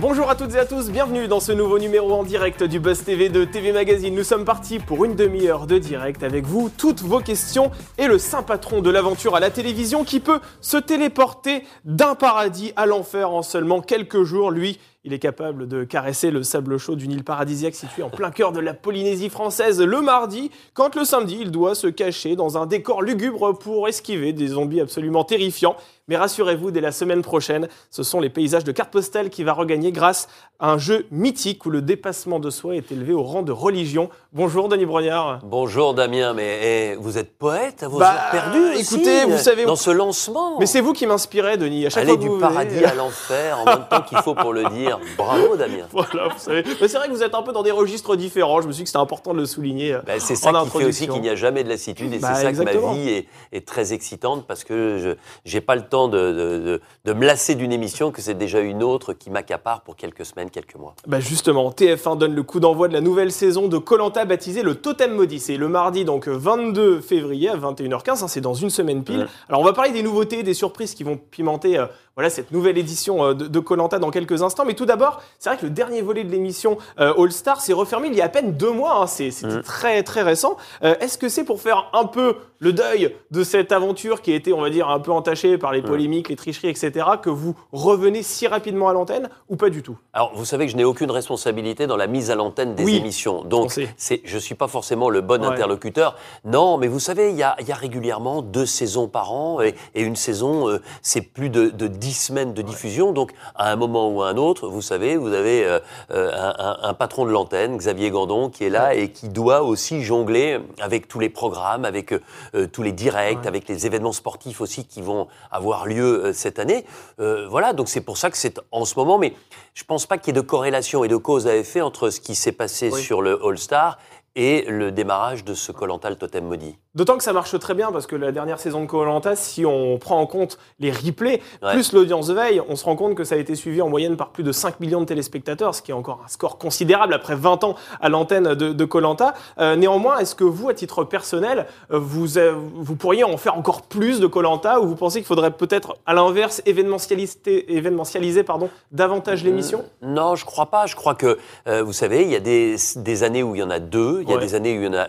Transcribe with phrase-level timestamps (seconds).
[0.00, 3.04] Bonjour à toutes et à tous, bienvenue dans ce nouveau numéro en direct du Buzz
[3.04, 4.14] TV de TV Magazine.
[4.14, 8.16] Nous sommes partis pour une demi-heure de direct avec vous, toutes vos questions et le
[8.16, 13.30] saint patron de l'aventure à la télévision qui peut se téléporter d'un paradis à l'enfer
[13.30, 14.50] en seulement quelques jours.
[14.50, 18.30] Lui, il est capable de caresser le sable chaud d'une île paradisiaque située en plein
[18.30, 22.58] cœur de la Polynésie française le mardi, quand le samedi, il doit se cacher dans
[22.58, 25.76] un décor lugubre pour esquiver des zombies absolument terrifiants.
[26.10, 29.52] Mais rassurez-vous, dès la semaine prochaine, ce sont les paysages de carte postale qui va
[29.52, 30.26] regagner grâce
[30.58, 34.10] à un jeu mythique où le dépassement de soi est élevé au rang de religion.
[34.32, 35.38] Bonjour Denis Brognard.
[35.44, 39.38] Bonjour Damien, mais eh, vous êtes poète à vos Bah, heures perdues aussi, écoutez, vous
[39.38, 40.58] savez- dans ce lancement.
[40.58, 41.86] Mais c'est vous qui m'inspirez, Denis.
[41.86, 44.34] À chaque Aller fois que du paradis venez- à l'enfer en même temps qu'il faut
[44.34, 44.98] pour le dire.
[45.16, 45.86] Bravo Damien.
[45.92, 46.64] Voilà, vous savez.
[46.80, 48.60] Mais c'est vrai que vous êtes un peu dans des registres différents.
[48.62, 49.92] Je me suis dit que c'était important de le souligner.
[49.94, 52.18] euh, Ben, c'est en ça qui fait aussi qu'il n'y a jamais de lassitude et
[52.18, 52.90] Bah, c'est ça exactement.
[52.92, 56.18] que ma vie est, est très excitante parce que je n'ai pas le temps de,
[56.32, 59.96] de, de- de me lasser d'une émission que c'est déjà une autre qui m'accapare pour
[59.96, 60.94] quelques semaines, quelques mois.
[61.06, 64.74] Bah justement, TF1 donne le coup d'envoi de la nouvelle saison de Colanta baptisée le
[64.76, 65.40] Totem Maudit.
[65.40, 69.20] C'est le mardi donc 22 février à 21h15, hein, c'est dans une semaine pile.
[69.20, 69.26] Ouais.
[69.48, 72.76] Alors on va parler des nouveautés, des surprises qui vont pimenter euh, voilà, cette nouvelle
[72.76, 74.64] édition euh, de Colanta dans quelques instants.
[74.66, 77.72] Mais tout d'abord, c'est vrai que le dernier volet de l'émission euh, All Star s'est
[77.72, 79.02] refermé il y a à peine deux mois.
[79.02, 79.06] hein.
[79.06, 79.62] C'est- C'était Mhm.
[79.62, 80.56] très très récent.
[80.82, 84.34] Euh, Est-ce que c'est pour faire un peu le deuil de cette aventure qui a
[84.34, 85.80] été, on va dire, un peu entachée par les.
[85.90, 89.96] Polémiques, les tricheries, etc., que vous revenez si rapidement à l'antenne ou pas du tout
[90.12, 92.96] Alors, vous savez que je n'ai aucune responsabilité dans la mise à l'antenne des Oui,
[92.96, 93.40] émissions.
[93.40, 95.46] on Donc, c'est, je ne suis pas forcément le bon Ouais.
[95.46, 96.16] interlocuteur.
[96.44, 99.60] Non, mais vous savez, il y a, il y a régulièrement deux saisons par an.
[99.60, 103.12] Et, et une saison, euh, c'est plus de, de 10 semaines de diffusion.
[103.12, 105.78] Donc, à un moment ou à un autre, vous savez, vous avez euh,
[106.10, 109.62] euh, un, un- un patron de l'antenne, Xavier Gandon, qui est là et qui doit
[109.62, 114.60] aussi jongler avec tous les programmes, avec euh, tous les directs, avec les événements sportifs
[114.60, 116.84] aussi qui vont avoir lieu euh, cette année.
[117.20, 119.18] Euh, voilà, donc c'est pour ça que c'est en ce moment.
[119.18, 119.34] Mais
[119.74, 122.20] je pense pas qu'il y ait de corrélation et de cause à effet entre ce
[122.20, 123.02] qui s'est passé Oui.
[123.02, 123.98] sur le All-Star
[124.36, 126.76] et le démarrage de ce Colanta le Totem Maudit.
[126.96, 129.96] D'autant que ça marche très bien parce que la dernière saison de Koh-Lanta, si on
[129.98, 131.72] prend en compte les replays, Ouais.
[131.72, 134.16] plus l'audience de veille, on se rend compte que ça a été suivi en moyenne
[134.16, 137.36] par plus de 5 millions de téléspectateurs, ce qui est encore un score considérable après
[137.36, 139.34] 20 ans à l'antenne de, Koh-Lanta.
[139.60, 143.82] Euh, néanmoins, est-ce que vous, à titre personnel, vous, euh, vous pourriez en faire encore
[143.82, 149.44] plus de Koh-Lanta ou vous pensez qu'il faudrait peut-être, à l'inverse, événementialiser, événementialiser pardon, davantage
[149.44, 149.84] l'émission?
[150.02, 150.86] Euh, Non, je crois pas.
[150.86, 153.62] Je crois que, euh, vous savez, il y a des, des années où il y
[153.62, 154.40] en a deux, il y a Ouais.
[154.42, 155.08] des années où il y en a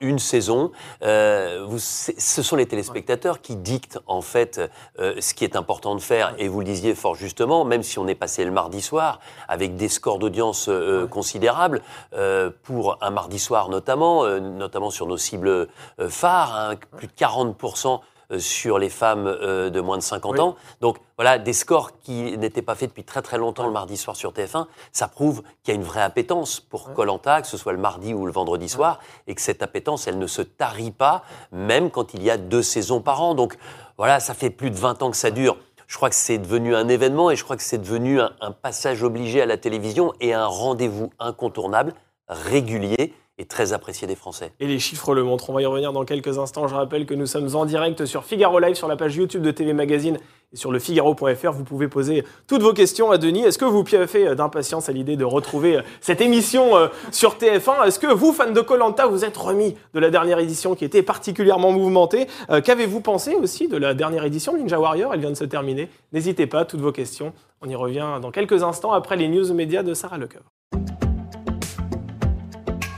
[0.00, 0.70] une saison.
[1.02, 1.17] Euh,
[1.66, 4.60] vous, c'est- ce sont les téléspectateurs qui dictent en fait
[4.98, 6.34] euh, ce qui est important de faire.
[6.38, 9.76] Et vous le disiez fort justement, même si on est passé le mardi soir avec
[9.76, 11.82] des scores d'audience euh, considérables
[12.14, 15.66] euh, pour un mardi soir notamment, euh, notamment sur nos cibles euh,
[16.08, 17.98] phares, hein, plus de 40 euh,
[18.36, 20.40] sur les femmes euh, de moins de 50 Oui.
[20.40, 20.56] ans.
[20.80, 24.16] Donc voilà, des scores qui n'étaient pas faits depuis très très longtemps le mardi soir
[24.16, 26.92] sur TF1, ça prouve qu'il y a une vraie appétence pour.
[26.92, 30.18] Colanta, que ce soit le mardi ou le vendredi soir, et que cette appétence, elle
[30.18, 31.22] ne se tarit pas,
[31.52, 33.34] même quand il y a deux saisons par an.
[33.34, 33.56] Donc
[33.96, 35.56] voilà, ça fait plus de 20 ans que ça dure.
[35.86, 38.52] Je crois que c'est devenu un événement et je crois que c'est devenu un, un
[38.52, 41.94] passage obligé à la télévision et un rendez-vous incontournable,
[42.28, 44.52] régulier et très apprécié des Français.
[44.60, 45.50] Et les chiffres le montrent.
[45.50, 46.66] On va y revenir dans quelques instants.
[46.66, 49.50] Je rappelle que nous sommes en direct sur Figaro Live, sur la page YouTube de
[49.52, 50.18] TV Magazine
[50.52, 51.52] et sur le Figaro.fr.
[51.52, 53.44] Vous pouvez poser toutes vos questions à Denis.
[53.44, 57.86] Est-ce que vous piaffez d'impatience à l'idée de retrouver euh, cette émission euh, sur TF1
[57.86, 61.02] Est-ce que vous, fans de Colanta, vous êtes remis de la dernière édition qui était
[61.02, 62.26] particulièrement mouvementée?
[62.50, 65.14] Euh, Qu'avez-vous pensé aussi de la dernière édition Ninja Warrior?
[65.14, 65.88] Elle vient de se terminer.
[66.12, 67.32] N'hésitez pas, toutes vos questions.
[67.60, 70.42] On y revient dans quelques instants après les news médias de Sarah Lecoeur.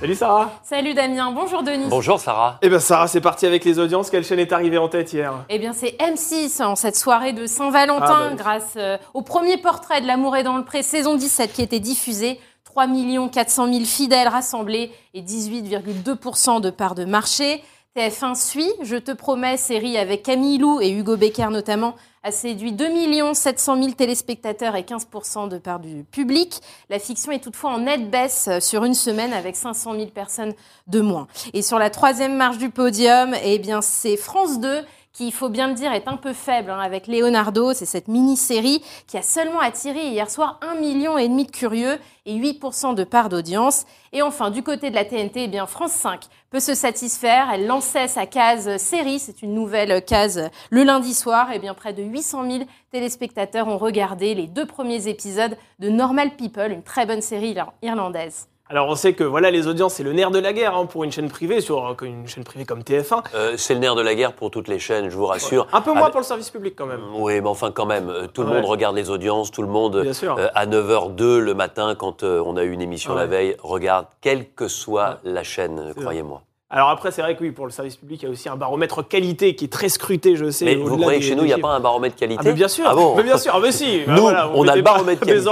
[0.00, 1.84] Salut Sarah Salut Damien, bonjour Denis.
[1.88, 2.58] Bonjour Sarah.
[2.62, 4.08] Eh bien Sarah, c'est parti avec les audiences.
[4.08, 5.44] Quelle chaîne est arrivée en tête hier?
[5.50, 8.36] Eh bien c'est M6 en cette soirée de Saint-Valentin Ah, bah oui.
[8.36, 11.80] grâce euh, au premier portrait de l'amour est dans le pré saison 17 qui était
[11.80, 12.40] diffusé.
[12.64, 12.86] 3
[13.30, 17.62] 400 000 fidèles rassemblés et 18,2% de part de marché.
[17.94, 22.72] TF1 suit, je te promets, série avec Camille Lou et Hugo Becker notamment, a séduit
[22.72, 26.60] 2 700 000 téléspectateurs et 15% de part du public.
[26.90, 30.52] La fiction est toutefois en nette baisse euh, sur une semaine avec 500 000 personnes
[30.86, 31.28] de moins.
[31.54, 34.82] Et sur la troisième marche du podium, eh bien, c'est France 2
[35.12, 37.72] qui, il faut bien le dire, est un peu faible hein, avec Leonardo.
[37.72, 41.98] C'est cette mini-série qui a seulement attiré hier soir 1,5 million et demi de curieux
[42.26, 43.86] et 8% de part d'audience.
[44.12, 46.20] Et enfin, du côté de la TNT, eh bien, France 5
[46.50, 47.48] peut se satisfaire.
[47.52, 49.18] Elle lançait sa case série.
[49.18, 51.50] C'est une nouvelle case le lundi soir.
[51.52, 56.36] Et bien, près de 800 000 téléspectateurs ont regardé les deux premiers épisodes de Normal
[56.36, 58.46] People, une très bonne série ir- irlandaise.
[58.72, 61.02] Alors on sait que voilà les audiences c'est le nerf de la guerre hein, pour
[61.02, 63.24] une chaîne privée, sur euh, une chaîne privée comme TF1.
[63.34, 65.66] Euh, c'est le nerf de la guerre pour toutes les chaînes, je vous rassure.
[65.72, 67.00] Un peu moins pour le service public quand même.
[67.16, 68.54] Oui, mais enfin quand même, euh, tout le Ouais.
[68.54, 70.36] monde regarde les audiences, tout le monde Bien sûr.
[70.38, 74.06] euh, à 9h02 le matin quand euh, on a eu une émission la veille regarde
[74.20, 76.42] quelle que soit la chaîne, croyez-moi.
[76.72, 78.54] Alors après c'est vrai que oui pour le service public il y a aussi un
[78.54, 80.64] baromètre qualité qui est très scruté je sais.
[80.64, 82.52] Mais vous croyez que chez nous il n'y a pas un baromètre qualité Ah mais
[82.54, 82.84] bien sûr.
[82.88, 83.52] Ah bon Mais bien sûr.
[83.54, 84.02] Ah mais si.
[84.06, 85.50] Bah Nous, voilà, on a le baromètre qualité.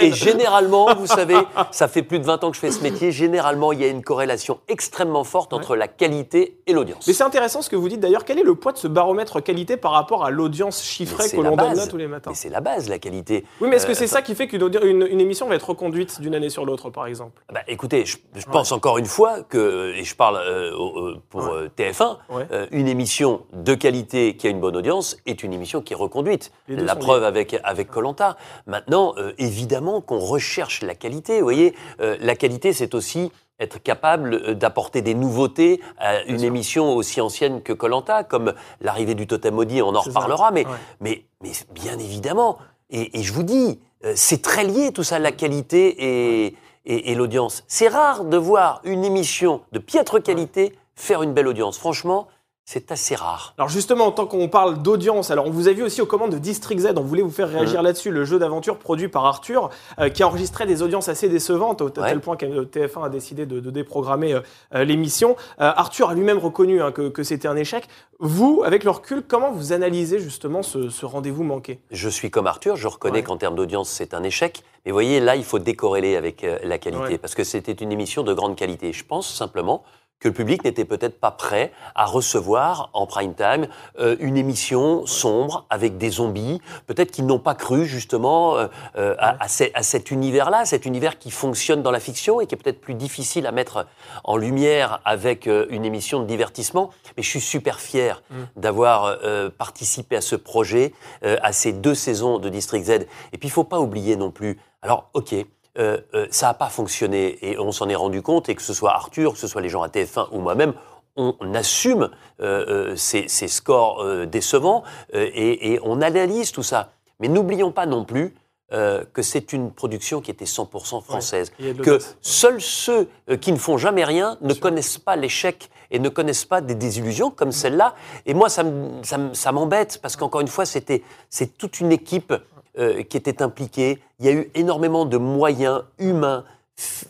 [0.00, 1.36] Et généralement, vous savez,
[1.70, 3.88] ça fait plus de 20 ans que je fais ce métier, généralement, il y a
[3.88, 7.06] une corrélation extrêmement forte entre la qualité et l'audience.
[7.06, 8.24] Mais c'est intéressant ce que vous dites d'ailleurs.
[8.26, 11.56] Quel est le poids de ce baromètre qualité par rapport à l'audience chiffrée que l'on
[11.56, 13.44] donne là tous les matins Mais c'est la base, la qualité.
[13.62, 15.54] Oui, mais est-ce que Euh, c'est ça qui fait qu'une audi- une, une émission va
[15.54, 17.42] être reconduite d'une année sur l'autre, par exemple?
[17.52, 21.42] Bah, écoutez, je, je pense encore une fois que, et je parle euh, euh, pour
[21.42, 21.50] Ouais.
[21.52, 22.46] euh, TF1, Ouais.
[22.52, 25.96] euh, une émission de qualité qui a une bonne audience est une émission qui est
[25.96, 26.52] reconduite.
[26.68, 28.36] La preuve avec avec Colanta.
[28.66, 31.38] Maintenant, euh, évidemment qu'on recherche la qualité.
[31.38, 36.42] Vous voyez, Euh, la qualité, c'est aussi être capable euh, d'apporter des nouveautés à une
[36.44, 39.82] émission aussi ancienne que Colanta, comme l'arrivée du totem maudit.
[39.82, 40.72] On en reparlera, mais Ouais.
[41.00, 42.58] mais, mais bien évidemment.
[42.90, 45.96] Et, et je vous dis, euh, c'est très lié tout ça, la qualité
[46.44, 46.54] et,
[46.88, 47.62] et, et l'audience.
[47.68, 51.78] C'est rare de voir une émission de piètre qualité faire une belle audience.
[51.78, 52.26] Franchement,
[52.70, 53.54] c'est assez rare.
[53.56, 56.38] Alors justement, tant qu'on parle d'audience, alors on vous a vu aussi aux commandes de
[56.38, 57.54] District Z, on voulait vous faire Mmh.
[57.56, 61.30] réagir là-dessus, le jeu d'aventure produit par Arthur, euh, qui a enregistré des audiences assez
[61.30, 62.10] décevantes, au Ouais.
[62.10, 64.40] tel point que TF1 a décidé de, de déprogrammer euh,
[64.74, 65.30] euh, l'émission.
[65.62, 67.88] Euh, Arthur a lui-même reconnu hein, que, que c'était un échec.
[68.20, 71.80] Vous, avec le recul, comment vous analysez justement ce, ce rendez-vous manqué?
[71.90, 73.22] Je suis comme Arthur, je reconnais Ouais.
[73.22, 74.62] qu'en termes d'audience, c'est un échec.
[74.84, 77.18] Mais voyez, là, il faut décorréler avec euh, la qualité, Ouais.
[77.18, 78.92] parce que c'était une émission de grande qualité.
[78.92, 79.84] Je pense simplement
[80.20, 83.68] que le public n'était peut-être pas prêt à recevoir en prime time
[84.00, 88.66] euh, une émission sombre avec des zombies, peut-être qu'ils n'ont pas cru justement euh,
[88.96, 92.46] euh, à, à ce- à cet univers-là, cet univers qui fonctionne dans la fiction et
[92.46, 93.86] qui est peut-être plus difficile à mettre
[94.24, 96.90] en lumière avec une émission de divertissement.
[97.16, 98.22] Mais je suis super fier
[98.56, 100.92] d'avoir euh, participé à ce projet,
[101.22, 102.90] à ces deux saisons de District Z.
[103.32, 104.58] Et puis il faut pas oublier non plus.
[104.82, 105.34] Alors ok.
[105.78, 108.74] Euh, euh, ça n'a pas fonctionné et on s'en est rendu compte et que ce
[108.74, 110.74] soit Arthur, que ce soit les gens à TF1 ou moi-même,
[111.16, 112.10] on, on assume
[112.40, 116.90] euh, ces, ces scores décevants et, et on analyse tout ça.
[117.20, 118.34] Mais n'oublions pas non plus
[118.70, 121.50] que c'est une production qui était 100% française.
[121.82, 123.08] que seuls ceux
[123.40, 127.30] qui ne font jamais rien ne connaissent pas l'échec et ne connaissent pas des désillusions
[127.30, 127.94] comme celle-là.
[128.26, 132.34] Et moi, ça m'embête parce qu'encore une fois, c'était c'est toute une équipe
[132.78, 134.02] euh, qui était impliquée.
[134.18, 136.44] Il y a eu énormément de moyens humains,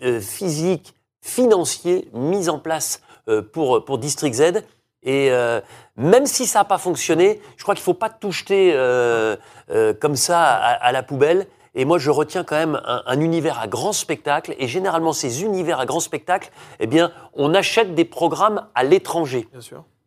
[0.03, 4.63] euh, physiques, financiers mis en place euh, pour, pour District Z.
[5.03, 5.31] Et
[5.97, 8.73] même si ça n'a pas fonctionné, je crois qu'il ne faut pas tout jeter
[10.01, 11.47] comme ça à, à la poubelle.
[11.75, 14.57] Et moi, je retiens quand même un, un univers à grand spectacle.
[14.59, 16.51] Et généralement, ces univers à grand spectacle,
[16.81, 19.49] eh bien, on achète des programmes à l'étranger.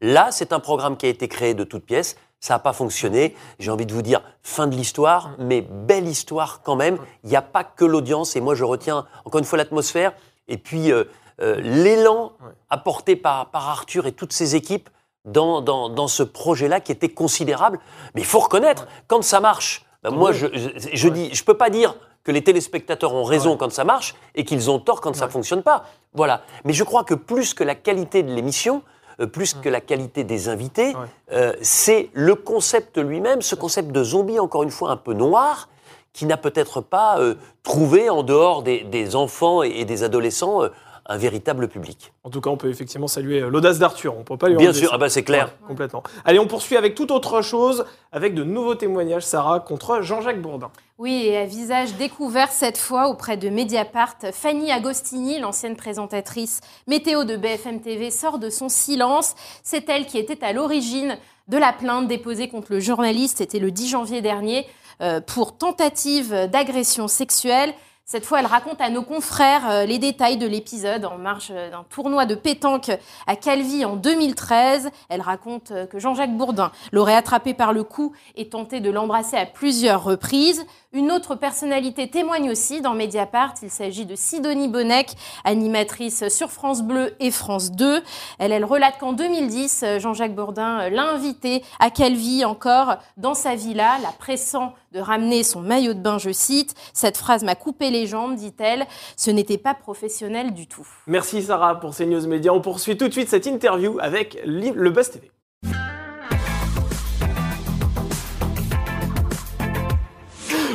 [0.02, 2.18] Là, c'est un programme qui a été créé de toutes pièces.
[2.42, 3.36] Ça n'a pas fonctionné.
[3.60, 6.98] J'ai envie de vous dire fin de l'histoire, mais belle histoire quand même.
[7.24, 8.36] Il n'y a pas que l'audience.
[8.36, 10.12] Et moi, je retiens encore une fois l'atmosphère.
[10.48, 11.04] Et puis, euh,
[11.40, 12.32] euh, l'élan
[12.72, 14.90] apporté par, par Arthur et toutes ses équipes
[15.24, 17.80] dans, dans, dans ce projet-là qui était considérable.
[18.16, 21.44] Mais il faut reconnaître, quand ça marche, ben Tant moi, je, je, je dis, je
[21.44, 21.94] peux pas dire
[22.24, 23.58] que les téléspectateurs ont raison Ouais.
[23.60, 25.32] quand ça marche et qu'ils ont tort quand ça Ouais.
[25.32, 25.86] fonctionne pas.
[26.14, 26.42] Voilà.
[26.66, 28.82] Mais je crois que plus que la qualité de l'émission,
[29.28, 29.62] plus Mm.
[29.62, 31.06] que la qualité des invités, Ouais.
[31.34, 35.70] euh, c'est le concept lui-même, ce concept de zombie, encore une fois, un peu noir,
[36.14, 40.64] qui n'a peut-être pas euh, trouvé, en dehors des, des enfants et, et des adolescents,
[40.64, 40.70] euh,
[41.12, 42.14] un véritable public.
[42.24, 44.18] En tout cas, on peut effectivement saluer euh, l'audace d'Arthur.
[44.18, 45.48] On peut pas lui Bien enlever sûr, ah bah, c'est clair.
[45.48, 46.04] Ouais, complètement.
[46.24, 50.72] Allez, on poursuit avec toute autre chose, avec de nouveaux témoignages, Sarah, contre Jean-Jacques Bourdin.
[50.98, 57.26] Oui, et à visage découvert cette fois auprès de Mediapart, Fanny Agostini, l'ancienne présentatrice météo
[57.26, 59.36] de BFM TV, sort de son silence.
[59.64, 61.18] C'est elle qui était à l'origine
[61.50, 64.66] de la plainte déposée contre le journaliste, c'était le 10 janvier dernier,
[65.02, 67.74] euh, pour tentative d'agression sexuelle.
[68.12, 71.72] Cette fois, elle raconte à nos confrères euh, les détails de l'épisode en marge euh,
[71.72, 72.92] d'un tournoi de pétanque
[73.26, 74.90] à Calvi en 2013.
[75.08, 79.38] Elle raconte euh, que Jean-Jacques Bourdin l'aurait attrapé par le cou et tenté de l'embrasser
[79.38, 80.66] à plusieurs reprises.
[80.94, 83.54] Une autre personnalité témoigne aussi dans Mediapart.
[83.64, 85.16] Il s'agit de Sidonie Bonnec,
[85.46, 88.04] animatrice sur France Bleu et France 2.
[88.40, 94.00] Elle, relate qu'en 2010, euh, Jean-Jacques Bourdin l'a invitée à Calvi encore dans sa villa,
[94.04, 96.76] la pressant de ramener son maillot de bain, je cite.
[96.94, 98.86] Cette phrase m'a coupé les jambes, dit-elle.
[99.16, 100.88] Ce n'était pas professionnel du tout.
[101.08, 102.52] Merci Sarah pour ces news médias.
[102.52, 105.32] On poursuit tout de suite cette interview avec le Buzz TV.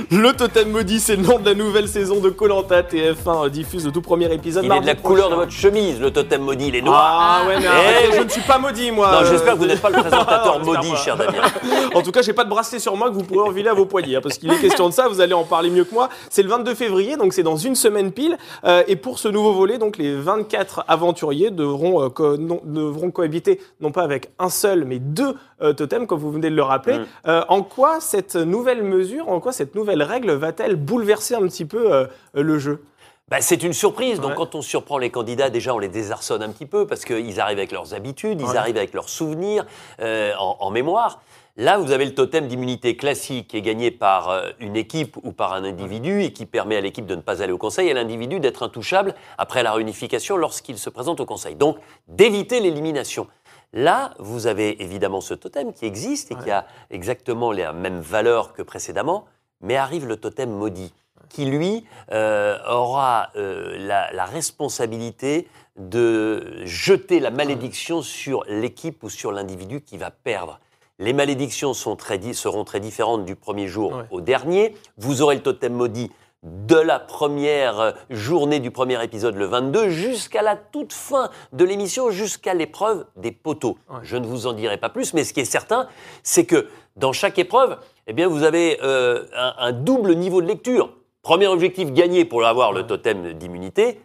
[0.08, 2.82] Le Totem Maudit, c'est le nom de la nouvelle saison de Colanta.
[2.82, 4.64] TF1 diffuse le tout premier épisode.
[4.64, 5.08] Il est de la prochain.
[5.08, 7.40] couleur de votre chemise, le totem maudit, il est noir.
[7.42, 9.10] Ah ouais, mais Eh arrêtez, je ne suis pas maudit, moi.
[9.10, 11.16] non, Euh, j'espère que vous n'êtes pas le présentateur maudit, cher.
[11.16, 11.42] Damien.
[11.94, 13.86] En tout cas, j'ai pas de bracelet sur moi que vous pourrez enfiler à vos
[13.86, 15.08] poignets, hein, parce qu'il est question de ça.
[15.08, 16.08] Vous allez en parler mieux que moi.
[16.30, 18.36] C'est le 22 février, donc c'est dans une semaine pile.
[18.64, 23.10] Euh, et pour ce nouveau volet, donc les 24 aventuriers devront, euh, co- non- devront
[23.10, 26.62] cohabiter non pas avec un seul, mais deux euh, totems, comme vous venez de le
[26.62, 26.98] rappeler.
[26.98, 27.06] Mm.
[27.28, 31.64] Euh, en quoi cette nouvelle mesure, en quoi cette nouvelle règle va-t-elle bouleverser un petit
[31.64, 32.84] peu euh, le jeu?
[33.28, 34.20] Bah, c'est une surprise.
[34.20, 34.36] Donc, Ouais.
[34.36, 37.58] quand on surprend les candidats, déjà, on les désarçonne un petit peu parce qu'ils arrivent
[37.58, 38.56] avec leurs habitudes, ils Ouais.
[38.56, 39.66] arrivent avec leurs souvenirs
[40.00, 41.20] euh, en, en mémoire.
[41.56, 45.32] Là, vous avez le totem d'immunité classique qui est gagné par euh, une équipe ou
[45.32, 47.92] par un individu et qui permet à l'équipe de ne pas aller au conseil et
[47.92, 51.54] à l'individu d'être intouchable après la réunification lorsqu'il se présente au conseil.
[51.56, 53.26] Donc, d'éviter l'élimination.
[53.72, 58.52] Là, vous avez évidemment ce totem qui existe et qui a exactement les mêmes valeurs
[58.52, 59.24] que précédemment,
[59.60, 60.92] mais arrive le totem maudit
[61.28, 69.10] qui, lui, euh, aura euh, la, la responsabilité de jeter la malédiction sur l'équipe ou
[69.10, 70.60] sur l'individu qui va perdre.
[70.98, 74.04] Les malédictions sont très seront très différentes du premier jour Ouais.
[74.10, 74.74] au dernier.
[74.96, 76.10] Vous aurez le totem maudit
[76.42, 81.64] de la première euh, journée du premier épisode, le 22, jusqu'à la toute fin de
[81.64, 83.78] l'émission, jusqu'à l'épreuve des poteaux.
[83.90, 83.98] Ouais.
[84.02, 85.88] Je ne vous en dirai pas plus, mais ce qui est certain,
[86.22, 90.46] c'est que dans chaque épreuve, eh bien, vous avez euh, un, un double niveau de
[90.46, 90.90] lecture.
[91.22, 94.00] Premier objectif, gagner pour avoir le totem d'immunité.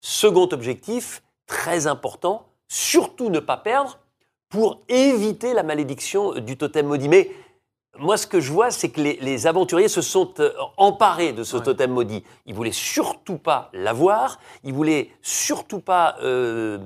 [0.00, 3.98] Second objectif, très important, surtout ne pas perdre
[4.48, 7.08] pour éviter la malédiction du totem maudit.
[7.08, 7.30] Mais
[7.98, 11.44] moi, ce que je vois, c'est que les, les aventuriers se sont euh, emparés de
[11.44, 11.62] ce Ouais.
[11.62, 12.22] totem maudit.
[12.44, 14.38] Ils voulaient surtout pas l'avoir.
[14.64, 16.78] Ils voulaient surtout pas, euh,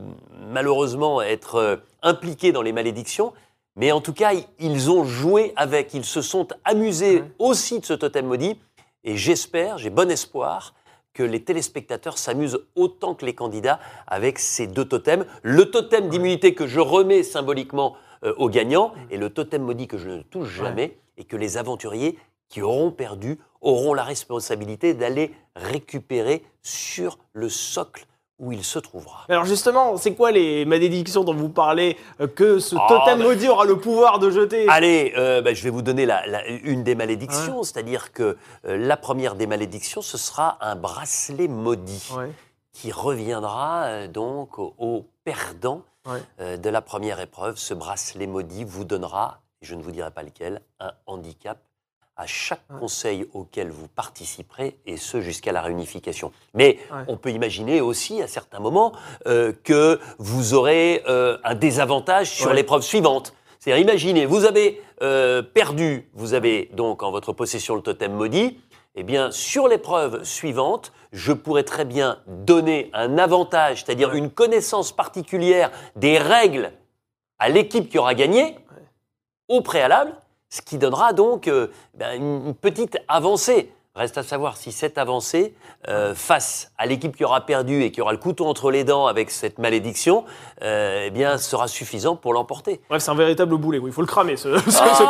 [0.51, 3.33] malheureusement, être impliqués dans les malédictions.
[3.77, 5.95] Mais en tout cas, ils- ont joué avec.
[5.95, 7.31] Ils se sont amusés Ouais.
[7.39, 8.59] aussi de ce totem maudit.
[9.05, 10.75] Et j'espère, j'ai bon espoir
[11.15, 15.25] que les téléspectateurs s'amusent autant que les candidats avec ces deux totems.
[15.43, 19.97] Le totem d'immunité que je remets symboliquement euh, aux gagnants et le totem maudit que
[19.99, 25.33] je ne touche jamais et que les aventuriers qui auront perdu auront la responsabilité d'aller
[25.57, 28.05] récupérer sur le socle
[28.41, 29.25] où il se trouvera.
[29.29, 33.25] Alors justement, c'est quoi les malédictions dont vous parlez euh, que ce Ah, totem bah-
[33.25, 34.67] maudit aura le pouvoir de jeter?
[34.69, 38.77] Allez, euh, bah, je vais vous donner la- la- une des malédictions, c'est-à-dire que euh,
[38.77, 42.11] la première des malédictions, ce sera un bracelet maudit.
[42.17, 42.31] Ouais.
[42.73, 46.57] qui reviendra donc au, au perdant Ouais.
[46.57, 47.59] de la première épreuve.
[47.59, 51.59] Ce bracelet maudit vous donnera, je ne vous dirai pas lequel, un handicap
[52.21, 52.79] à chaque Ouais.
[52.79, 56.33] conseil auquel vous participerez, et ce jusqu'à la réunification.
[56.55, 57.05] Mais Ouais.
[57.09, 58.93] on peut imaginer aussi à certains moments
[59.27, 62.55] euh, que vous aurez euh, un désavantage sur Ouais.
[62.55, 63.33] l'épreuve suivante.
[63.59, 68.61] C'est-à-dire, imaginez, vous avez euh, perdu, vous avez donc en votre possession le totem maudit,
[68.97, 74.93] eh bien, sur l'épreuve suivante, je pourrais très bien donner un avantage, c'est-à-dire une connaissance
[74.93, 76.73] particulière des règles
[77.39, 78.59] à l'équipe qui aura gagné
[79.49, 80.15] au préalable,
[80.51, 83.73] ce qui donnera donc euh, ben, une petite avancée.
[83.97, 85.53] Reste à savoir si cette avancée,
[85.89, 89.09] euh, face à l'équipe qui aura perdu et qui aura le couteau entre les dents
[89.09, 90.25] avec cette malédiction,
[90.63, 92.81] euh, eh bien, sera suffisant pour l'emporter.
[92.89, 93.79] Bref, c'est un véritable boulet.
[93.79, 95.03] Oui, il faut le cramer, ce, ce- Ah, ce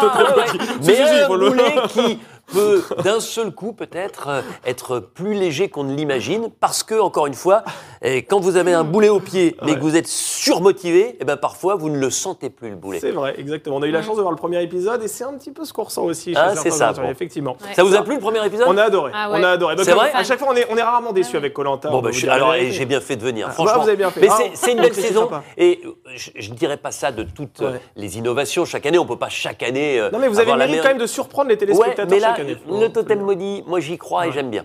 [0.56, 0.64] ouais.
[0.82, 2.18] Mais il un faut le- boulet qui
[2.52, 7.34] peut d'un seul coup peut-être être plus léger qu'on ne l'imagine parce que encore une
[7.34, 7.62] fois
[8.02, 9.76] eh, quand vous avez un boulet au pied mais Ouais.
[9.76, 12.98] que vous êtes surmotivé et ben parfois vous ne le sentez plus le boulet.
[12.98, 13.76] C'est vrai, exactement.
[13.76, 15.64] On a eu la chance de voir le premier épisode et c'est un petit peu
[15.64, 16.32] ce qu'on ressent aussi.
[16.32, 17.08] chez Ah, c'est ça, bon.
[17.10, 17.56] Effectivement.
[17.66, 17.74] Ouais.
[17.74, 18.66] Ça vous a plu le premier épisode?
[18.68, 19.12] On a adoré.
[19.14, 19.38] Ah ouais.
[19.40, 19.74] On a adoré.
[19.82, 20.10] C'est vrai?
[20.14, 21.90] À chaque fois, on est, on est rarement déçu Ah avec Colanta.
[21.90, 23.74] Bon, bah, je suis- alors et j'ai bien fait de venir, Ah, franchement.
[23.76, 24.20] bah, vous avez bien fait.
[24.20, 25.28] Mais Ah, c'est- c'est une belle saison
[25.58, 28.98] et euh, je ne dirais pas ça de toutes euh, les innovations chaque année.
[28.98, 30.00] On peut pas chaque année.
[30.00, 32.28] euh, Non, mais vous avez le mérite quand même de surprendre les téléspectateurs mais là,
[32.28, 32.56] chaque année.
[32.66, 34.64] Le totem maudit, moi j'y crois et j'aime bien.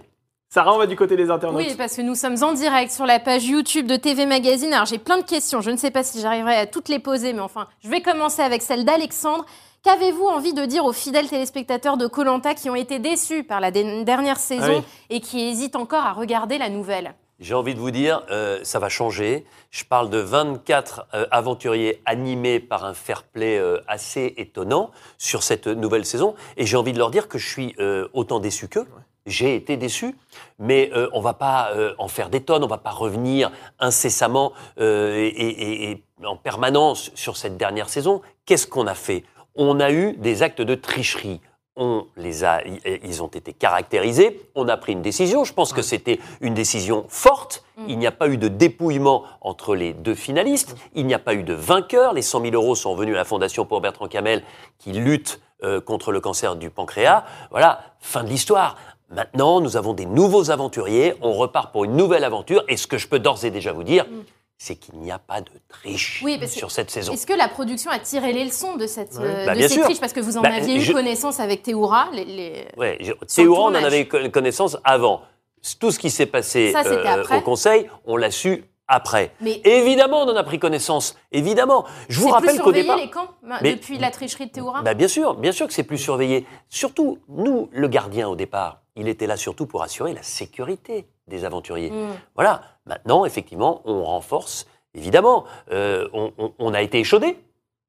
[0.50, 1.58] Sarah, on va du côté des internautes.
[1.66, 4.72] Oui, parce que nous sommes en direct sur la page YouTube de TV Magazine.
[4.74, 5.60] Alors j'ai plein de questions.
[5.62, 8.42] Je ne sais pas si j'arriverai à toutes les poser, mais enfin, je vais commencer
[8.42, 9.46] avec celle d'Alexandre.
[9.84, 13.70] Qu'avez-vous envie de dire aux fidèles téléspectateurs de Colanta qui ont été déçus par la
[13.70, 14.84] dernière saison Ah oui.
[15.10, 17.14] et qui hésitent encore à regarder la nouvelle?
[17.42, 19.46] J'ai envie de vous dire, euh, ça va changer.
[19.70, 25.44] Je parle de 24 euh, aventuriers animés par un fair play euh, assez étonnant sur
[25.44, 26.34] cette nouvelle saison.
[26.56, 28.88] Et j'ai envie de leur dire que je suis euh, autant déçu qu'eux.
[29.25, 30.15] J'ai été déçu,
[30.60, 34.53] mais euh, on va pas euh, en faire des tonnes, on va pas revenir incessamment
[34.79, 38.22] euh, et, et- et en permanence sur cette dernière saison.
[38.46, 39.24] Qu'est-ce qu'on a fait?
[39.55, 41.41] On a eu des actes de tricherie.
[41.75, 42.62] On les a,
[43.03, 44.39] ils ont été caractérisés.
[44.53, 45.44] On a pris une décision.
[45.44, 47.65] Je pense que c'était une décision forte.
[47.89, 50.75] Il n'y a pas eu de dépouillement entre les deux finalistes.
[50.94, 52.13] Il n'y a pas eu de vainqueur.
[52.13, 54.44] Les 100 000 euros sont venus à la Fondation pour Bertrand Camel
[54.77, 57.25] qui lutte euh, contre le cancer du pancréas.
[57.51, 58.77] Voilà, fin de l'histoire.
[59.10, 62.98] Maintenant, nous avons des nouveaux aventuriers, on repart pour une nouvelle aventure, et ce que
[62.98, 64.24] je peux d'ores et déjà vous dire, Mm.
[64.58, 67.14] c'est qu'il n'y a pas de triche Oui, sur cette saison.
[67.14, 70.00] Est-ce que la production a tiré les leçons de cette, euh, Bah, de triches?
[70.00, 72.08] Parce que vous en Bah, aviez je- eu connaissance avec Théoura.
[72.14, 75.22] Les, les- Ouais, je- Théoura, on en avait co- connaissance avant.
[75.80, 79.32] Tout ce qui s'est passé Ça, euh, au Conseil, on l'a su après.
[79.42, 81.15] Mais Évidemment, on en a pris connaissance.
[81.32, 81.86] Évidemment.
[82.10, 82.98] Je vous rappelle qu'au départ.
[82.98, 85.74] les camps ma- Mais- depuis la tricherie de Théoura Bah, bien sûr, bien sûr que
[85.74, 86.46] c'est plus surveillé.
[86.70, 91.46] Surtout, nous, le gardien au départ, il était là surtout pour assurer la sécurité des
[91.46, 91.89] aventuriers.
[91.92, 92.10] Mm.
[92.36, 92.62] Voilà.
[92.86, 94.68] Maintenant, effectivement, on renforce.
[94.94, 97.38] Évidemment, euh, on, on- on a été échaudé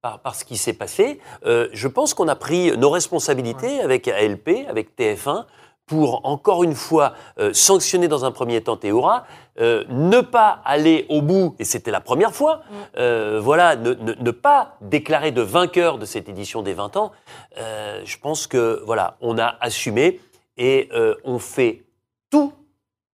[0.02, 1.20] par, par ce qui s'est passé.
[1.44, 5.44] Euh, je pense qu'on a pris nos responsabilités avec ALP, avec TF1,
[5.86, 9.24] pour encore une fois euh, sanctionner dans un premier temps Théoura,
[9.60, 12.62] euh, ne pas aller au bout, et c'était la première fois,
[12.98, 17.12] euh, voilà, ne, ne- ne pas déclarer de vainqueur de cette édition des 20 ans.
[17.58, 20.20] Euh, je pense que voilà, on a assumé
[20.58, 21.84] et euh, on fait
[22.30, 22.52] tout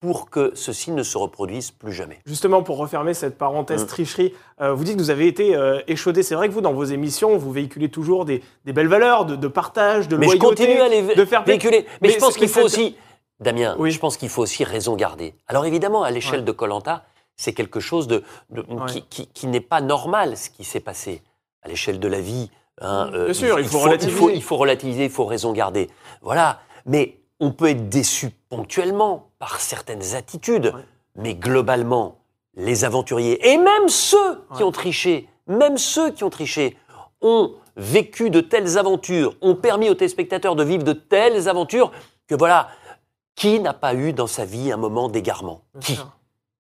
[0.01, 2.19] pour que ceci ne se reproduise plus jamais.
[2.25, 3.87] Justement, pour refermer cette parenthèse Mm.
[3.87, 6.23] tricherie, euh, vous dites que vous avez été euh, échaudé.
[6.23, 9.37] C'est vrai que vous, dans vos émissions, vous véhiculez toujours des, des belles valeurs de,
[9.37, 11.85] de partage, de Mais je loyauté, continue à les de faire véhiculer.
[12.01, 12.97] Mais, Mais je pense qu'il faut aussi,
[13.41, 13.91] Damien, Oui.
[13.91, 15.35] je pense qu'il faut aussi raison garder.
[15.49, 16.47] Alors évidemment, à l'échelle Ouais.
[16.47, 17.05] de Colanta,
[17.37, 18.87] c'est quelque chose de, de- Ouais.
[18.89, 21.23] qui, qui- qui n'est pas normal ce qui s'est passé.
[21.63, 24.19] À l'échelle de la vie, hein, Bien sûr, il faut il relativiser.
[24.19, 25.91] faut, il faut relativiser, il faut raison garder.
[26.23, 26.61] Voilà.
[26.87, 30.73] Mais on peut être déçu ponctuellement par certaines attitudes.
[30.75, 30.85] Ouais.
[31.17, 32.19] Mais globalement,
[32.55, 34.63] les aventuriers, et même ceux qui Ouais.
[34.65, 36.77] ont triché, même ceux qui ont triché,
[37.21, 41.91] ont vécu de telles aventures, ont permis aux téléspectateurs de vivre de telles aventures,
[42.27, 42.69] que voilà,
[43.35, 45.63] qui n'a pas eu dans sa vie un moment d'égarement?
[45.81, 45.99] Qui?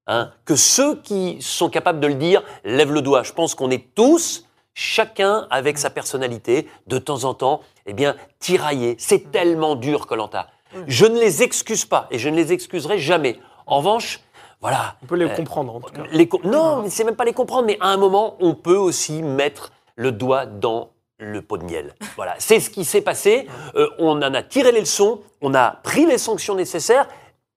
[0.06, 0.32] hein?
[0.44, 3.22] Que ceux qui sont capables de le dire lèvent le doigt.
[3.22, 8.16] Je pense qu'on est tous, chacun avec sa personnalité, de temps en temps, eh bien,
[8.38, 8.96] tiraillés.
[8.98, 10.48] C'est tellement dur, Colanta.
[10.86, 13.38] Je ne les excuse pas et je ne les excuserai jamais.
[13.66, 14.20] En revanche,
[14.60, 16.02] voilà, On peut les Euh, comprendre, en tout cas.
[16.12, 19.72] les non, c'est même pas les comprendre, mais à un moment, on peut aussi mettre
[19.96, 21.94] le doigt dans le pot de miel.
[22.16, 23.46] Voilà, c'est ce qui s'est passé.
[23.74, 27.08] Euh, on en a tiré les leçons, on a pris les sanctions nécessaires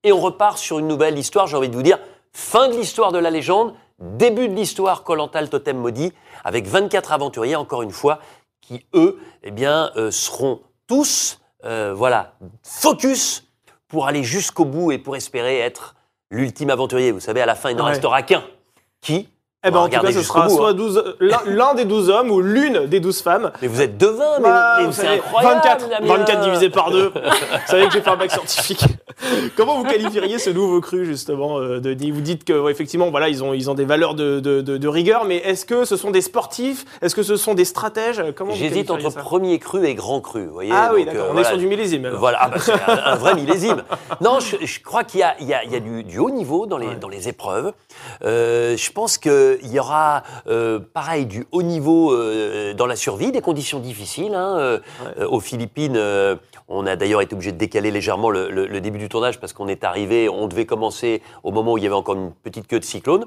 [0.03, 1.47] et on repart sur une nouvelle histoire.
[1.47, 1.99] J'ai envie de vous dire,
[2.31, 7.55] fin de l'histoire de la légende, début de l'histoire Colantal Totem Maudit, avec 24 aventuriers,
[7.55, 8.19] encore une fois,
[8.61, 13.47] qui eux, eh bien, euh, seront tous, euh, voilà, focus
[13.87, 15.95] pour aller jusqu'au bout et pour espérer être
[16.31, 17.11] l'ultime aventurier.
[17.11, 17.91] Vous savez, à la fin, il n'en Ouais.
[17.91, 18.43] restera qu'un.
[19.01, 19.29] Qui?
[19.65, 20.73] Eh ben, en tout cas, ce sera bout, soit hein.
[20.73, 23.51] 12 l'un l'un des 12 hommes ou l'une des 12 femmes.
[23.61, 25.55] Mais vous êtes devin, mais, Bah, mais c'est incroyable.
[25.63, 26.07] 24, Damien.
[26.17, 27.07] 24 divisé par 2.
[27.13, 27.19] vous
[27.67, 28.83] savez que j'ai fait un bac scientifique.
[29.55, 32.11] Comment vous qualifieriez ce nouveau cru, justement, euh, Denis?
[32.11, 34.77] Vous dites que, ouais, effectivement, voilà, ils ont, ils ont des valeurs de, de- de-
[34.77, 36.83] de rigueur, mais est-ce que ce sont des sportifs?
[37.01, 38.21] Est-ce que ce sont des stratèges?
[38.35, 40.45] Comment J'hésite entre premier cru et grand cru.
[40.47, 41.47] Vous voyez Ah oui, d'accord, euh, on voilà.
[41.47, 42.05] est sur du millésime.
[42.05, 42.19] alors.
[42.19, 43.83] Voilà, ah bah, c'est un, un vrai millésime.
[44.19, 46.19] Non, je, je crois qu'il y a, il y a- il y a du, du
[46.19, 46.95] haut niveau dans les, Ouais.
[46.95, 47.71] dans les épreuves.
[48.25, 49.17] Euh, je pense
[49.57, 54.35] qu'il y aura, euh, pareil, du haut niveau euh, dans la survie, des conditions difficiles.
[54.35, 54.79] hein, euh,
[55.17, 55.25] Ouais.
[55.25, 55.99] aux Philippines,
[56.69, 59.53] on a d'ailleurs été obligé de décaler légèrement le, le- le début du tournage parce
[59.53, 62.67] qu'on est arrivé, on devait commencer au moment où il y avait encore une petite
[62.67, 63.25] queue de cyclone.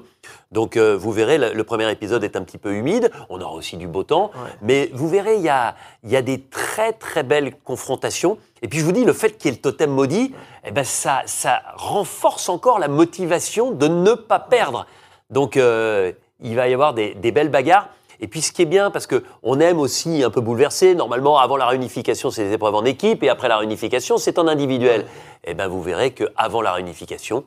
[0.51, 3.11] Donc euh, vous verrez, le, le premier épisode est un petit peu humide.
[3.29, 4.31] On aura aussi du beau temps.
[4.33, 4.51] Ouais.
[4.61, 8.37] Mais vous verrez, il y a, il y a des très très belles confrontations.
[8.61, 10.33] Et puis je vous dis, le fait qu'il y ait le totem maudit,
[10.65, 14.85] eh ben ça, ça renforce encore la motivation de ne pas perdre.
[15.29, 17.89] Donc euh, il va y avoir des, des belles bagarres.
[18.19, 20.95] Et puis ce qui est bien, parce que on aime aussi un peu bouleverser.
[20.95, 24.47] Normalement, avant la réunification, c'est des épreuves en équipe, et après la réunification, c'est en
[24.47, 25.05] individuel.
[25.43, 27.45] Eh ben vous verrez que avant la réunification,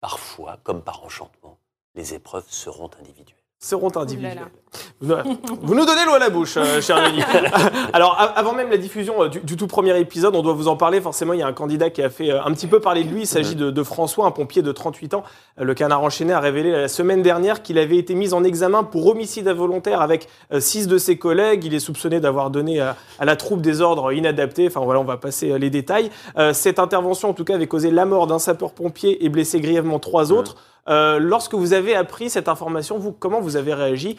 [0.00, 1.58] parfois, comme par enchantement,
[1.94, 3.42] les épreuves seront individuelles.
[3.58, 4.50] seront individuels.
[5.00, 7.22] Vous nous donnez l'eau à la bouche, euh, cher Denis.
[7.92, 10.76] Alors, avant même la diffusion euh, du, du tout premier épisode, on doit vous en
[10.76, 11.00] parler.
[11.00, 13.10] Forcément, il y a un candidat qui a fait euh, un petit peu parler de
[13.10, 13.22] lui.
[13.22, 15.24] Il s'agit de, de François, un pompier de 38 ans.
[15.58, 19.06] Le canard enchaîné a révélé la semaine dernière qu'il avait été mis en examen pour
[19.08, 20.28] homicide involontaire avec
[20.60, 21.64] six de ses collègues.
[21.64, 24.68] Il est soupçonné d'avoir donné à, à la troupe des ordres inadaptés.
[24.68, 26.10] Enfin, voilà, on va passer les détails.
[26.38, 29.98] Euh, cette intervention, en tout cas, avait causé la mort d'un sapeur-pompier et blessé grièvement
[29.98, 30.56] trois autres.
[30.88, 34.18] Euh, lorsque vous avez appris cette information, vous, comment vous avez réagi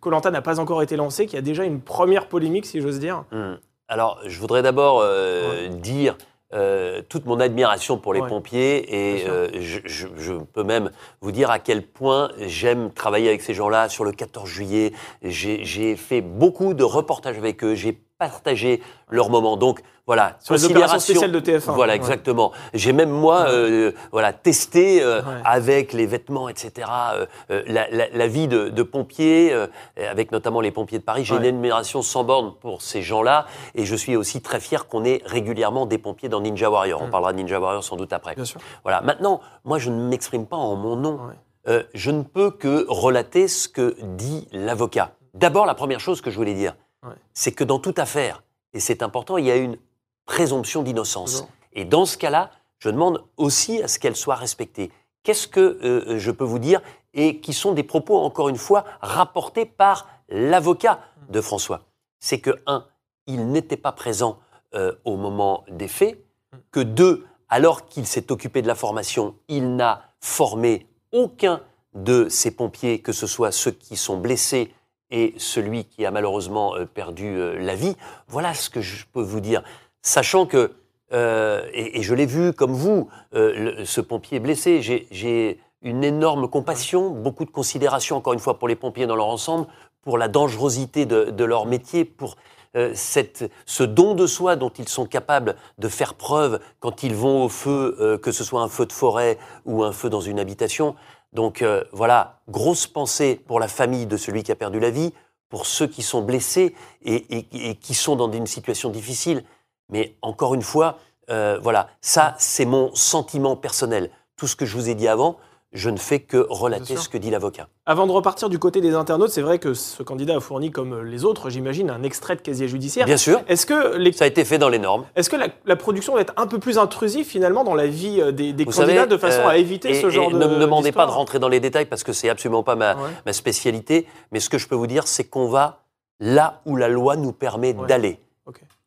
[0.00, 2.98] Colanta n'a pas encore été lancé, qu'il y a déjà une première polémique, si j'ose
[2.98, 3.24] dire.
[3.32, 3.54] Hmm.
[3.88, 6.16] Alors, je voudrais d'abord euh, dire
[6.52, 8.28] euh, toute mon admiration pour les Ouais.
[8.28, 13.28] pompiers et euh, je, je- je peux même vous dire à quel point j'aime travailler
[13.28, 13.88] avec ces gens-là.
[13.88, 14.92] Sur le 14 juillet,
[15.22, 17.74] j'ai j'ai fait beaucoup de reportages avec eux.
[17.76, 19.56] J'ai partager leur moment.
[19.56, 21.72] Donc voilà, Sur considération- spéciales de TF1.
[21.72, 21.96] Voilà, Ouais.
[21.96, 22.52] exactement.
[22.74, 25.26] J'ai même moi, euh, voilà, testé euh, Ouais.
[25.44, 26.88] avec les vêtements, etc.
[27.14, 31.04] euh, euh, la, la- la vie de, de pompier, euh, avec notamment les pompiers de
[31.04, 31.24] Paris.
[31.24, 35.04] J'ai une admiration sans borne pour ces gens-là, et je suis aussi très fier qu'on
[35.04, 37.00] ait régulièrement des pompiers dans Ninja Warrior.
[37.02, 37.10] On Mm.
[37.10, 38.34] parlera de Ninja Warrior sans doute après.
[38.34, 38.60] Bien sûr.
[38.82, 39.00] Voilà.
[39.00, 41.20] Maintenant, moi, je ne m'exprime pas en mon nom.
[41.68, 45.12] Euh, je ne peux que relater ce que dit l'avocat.
[45.34, 47.14] D'abord, la première chose que je voulais dire, Ouais.
[47.32, 49.78] c'est que dans toute affaire, et c'est important, il y a une
[50.26, 51.44] présomption d'innocence.
[51.72, 54.92] Et dans ce cas-là, je demande aussi à ce qu'elle soit respectée.
[55.22, 56.80] Qu'est-ce que euh, je peux vous dire
[57.14, 61.82] et qui sont des propos, encore une fois, rapportés par l'avocat de François?
[62.20, 62.86] C'est que, un,
[63.26, 64.38] il n'était pas présent
[64.74, 66.24] euh, au moment des faits,
[66.70, 71.62] que deux, alors qu'il s'est occupé de la formation, il n'a formé aucun
[71.94, 74.72] de ces pompiers, que ce soit ceux qui sont blessés
[75.10, 77.96] et celui qui a malheureusement euh, perdu euh, la vie.
[78.28, 79.62] Voilà ce que je peux vous dire.
[80.02, 80.72] Sachant que,
[81.12, 85.58] euh, et, et je l'ai vu comme vous, euh, le- ce pompier blessé, j'ai- j'ai
[85.82, 89.66] une énorme compassion, beaucoup de considération, encore une fois, pour les pompiers dans leur ensemble,
[90.02, 92.36] pour la dangerosité de, de leur métier, pour
[92.76, 97.14] euh, cette, ce don de soi dont ils sont capables de faire preuve quand ils
[97.16, 100.20] vont au feu, euh, que ce soit un feu de forêt ou un feu dans
[100.20, 100.94] une habitation.
[101.32, 105.12] Donc euh, voilà, grosse pensée pour la famille de celui qui a perdu la vie,
[105.48, 109.44] pour ceux qui sont blessés et, qui sont dans une situation difficile.
[109.88, 114.10] Mais encore une fois, euh, voilà, ça c'est mon sentiment personnel.
[114.36, 115.36] Tout ce que je vous ai dit avant,
[115.72, 117.68] je ne fais que relater ce que dit l'avocat.
[117.86, 121.02] Avant de repartir du côté des internautes, c'est vrai que ce candidat a fourni, comme
[121.04, 123.06] les autres, j'imagine, un extrait de casier judiciaire.
[123.06, 125.04] Bien sûr, Est-ce que, les- ça a été fait dans les normes.
[125.14, 128.20] est-ce que la, la production va être un peu plus intrusive finalement dans la vie
[128.20, 130.38] euh, des, candidats savez, de façon euh, à éviter et- ce genre et de.
[130.38, 132.94] Ne me demandez pas de rentrer dans les détails parce que c'est absolument pas ma,
[132.96, 133.10] Ouais.
[133.24, 134.06] ma spécialité.
[134.32, 135.84] Mais ce que je peux vous dire, c'est qu'on va
[136.18, 137.86] là où la loi nous permet Ouais.
[137.86, 138.18] d'aller.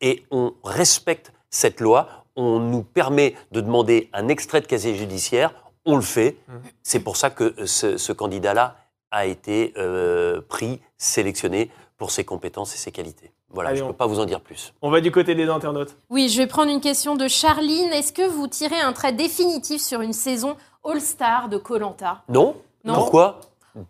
[0.02, 2.08] Et on respecte cette loi.
[2.36, 5.54] On nous permet de demander un extrait de casier judiciaire.
[5.86, 6.36] On le fait.
[6.48, 6.62] Mhm.
[6.82, 8.76] C'est pour ça que ce, ce candidat-là
[9.10, 13.30] a été euh, pris, sélectionné pour ses compétences et ses qualités.
[13.50, 14.72] Voilà, Allez, je ne on- peux pas vous en dire plus.
[14.82, 15.96] On va du côté des internautes.
[16.10, 17.92] Oui, je vais prendre une question de Charline.
[17.92, 22.94] Est-ce que vous tirez un trait définitif sur une saison All-Star de Colanta Non, Non.
[22.94, 23.38] Pourquoi?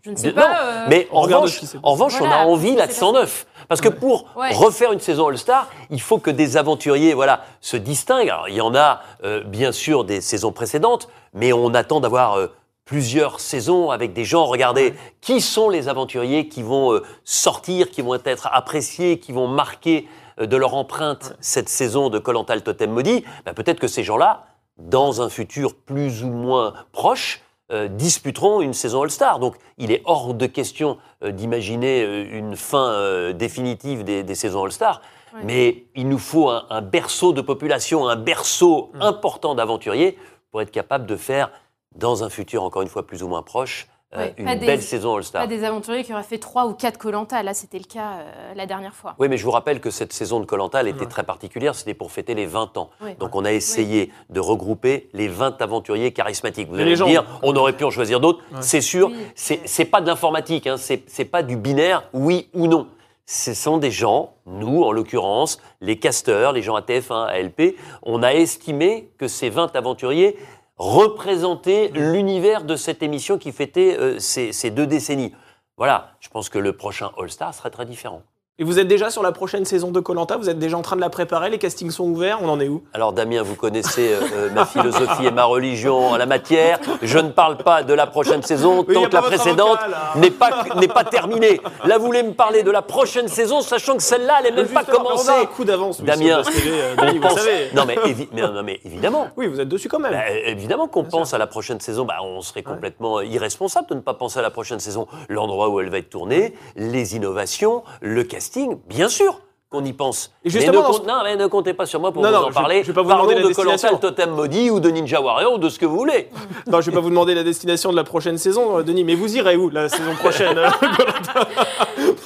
[0.03, 0.63] Je ne sais Non, pas.
[0.63, 3.47] euh, Mais en revanche, en Voilà, on a envie là de s'est 109.
[3.69, 4.53] Parce que pour Ouais.
[4.55, 8.31] refaire une saison All-Star, il faut que des aventuriers voilà, se distinguent.
[8.31, 12.35] Alors, il y en a euh, bien sûr des saisons précédentes, mais on attend d'avoir
[12.39, 12.49] euh,
[12.85, 14.45] plusieurs saisons avec des gens.
[14.47, 19.49] Regardez, qui sont les aventuriers qui vont euh, sortir, qui vont être appréciés, qui vont
[19.49, 20.09] marquer
[20.41, 23.25] euh, de leur empreinte cette saison de Koh-Lanta, le Totem Maudit?
[23.45, 24.45] Ben, Peut-être que ces gens-là,
[24.79, 27.41] dans un futur plus ou moins proche,
[27.73, 29.39] euh, disputeront une saison All-Star.
[29.39, 34.35] Donc il est hors de question euh, d'imaginer euh, une fin euh, définitive des, des
[34.35, 35.01] saisons All-Star.
[35.35, 35.41] Ouais.
[35.45, 39.03] Mais il nous faut un, un berceau de population, un berceau Mm.
[39.03, 40.19] important d'aventuriers
[40.51, 41.51] pour être capable de faire,
[41.97, 44.83] dans un futur encore une fois plus ou moins proche, euh, une pas des- belle
[44.83, 45.43] saison All-Star.
[45.43, 47.43] Pas des aventuriers qui auraient fait 3 ou 4 Colanta.
[47.43, 49.15] Là, c'était le cas euh, la dernière fois.
[49.19, 51.07] Oui, mais je vous rappelle que cette saison de Colanta, elle était Ouais.
[51.07, 51.75] très particulière.
[51.75, 52.91] C'était pour fêter les 20 ans.
[53.01, 53.17] Ouais.
[53.19, 56.69] Donc, on a essayé de regrouper les 20 aventuriers charismatiques.
[56.69, 57.09] Vous Les allez me légendes.
[57.11, 58.41] dire, on aurait pu en choisir d'autres.
[58.53, 58.59] Ouais.
[58.61, 59.09] C'est sûr.
[59.11, 59.17] Oui.
[59.35, 60.67] C'est c'est pas de l'informatique.
[60.67, 60.77] Hein.
[60.77, 62.87] C'est c'est pas du binaire, oui ou non.
[63.27, 67.75] Ce sont des gens, nous en l'occurrence, les casteurs, les gens à TF1, à LP,
[68.03, 70.37] on a estimé que ces 20 aventuriers
[70.77, 75.35] représentaient l'univers de cette émission qui fêtait euh, ces, ces deux décennies.
[75.77, 78.23] Voilà, je pense que le prochain All-Star serait très différent.
[78.61, 80.95] Et vous êtes déjà sur la prochaine saison de Colanta Vous êtes déjà en train
[80.95, 82.85] de la préparer Les castings sont ouverts On en est où?
[82.93, 86.79] Alors Damien, vous connaissez euh, euh, ma philosophie et ma religion en la matière.
[87.03, 89.81] Je ne parle pas de la prochaine saison tant que la précédente
[90.15, 91.61] n'est pas n'est pas terminée.
[91.85, 94.73] Là, vous voulez me parler de la prochaine saison, sachant que celle-là, elle n'est même
[94.73, 95.31] pas commencée.
[95.33, 96.01] On a un coup d'avance.
[96.01, 97.71] Damien, euh, On pense- savez.
[97.75, 99.31] Non mais, évi- mais- non, mais évidemment.
[99.37, 100.13] Oui, vous êtes dessus quand même.
[100.13, 102.05] Bah, évidemment qu'on pense à la prochaine saison.
[102.05, 105.09] Bah, on serait complètement irresponsable de ne pas penser à la prochaine saison.
[105.29, 108.44] L'endroit où elle va être tournée, les innovations, le casting,
[108.89, 109.41] bien sûr
[109.75, 110.31] qu'on y pense.
[110.45, 112.35] Et justement, mais, ne, ce- non, mais ne comptez pas sur moi pour Non, vous
[112.37, 112.83] non, en je- parler.
[112.83, 115.59] je vais pas vous Parlons demander de le Totem Maudit ou de Ninja Warrior ou
[115.59, 116.29] de ce que vous voulez.
[116.67, 119.15] Non, je vais pas vous demander la destination de la prochaine saison, euh, Denis, mais
[119.15, 120.69] vous irez où la saison prochaine euh,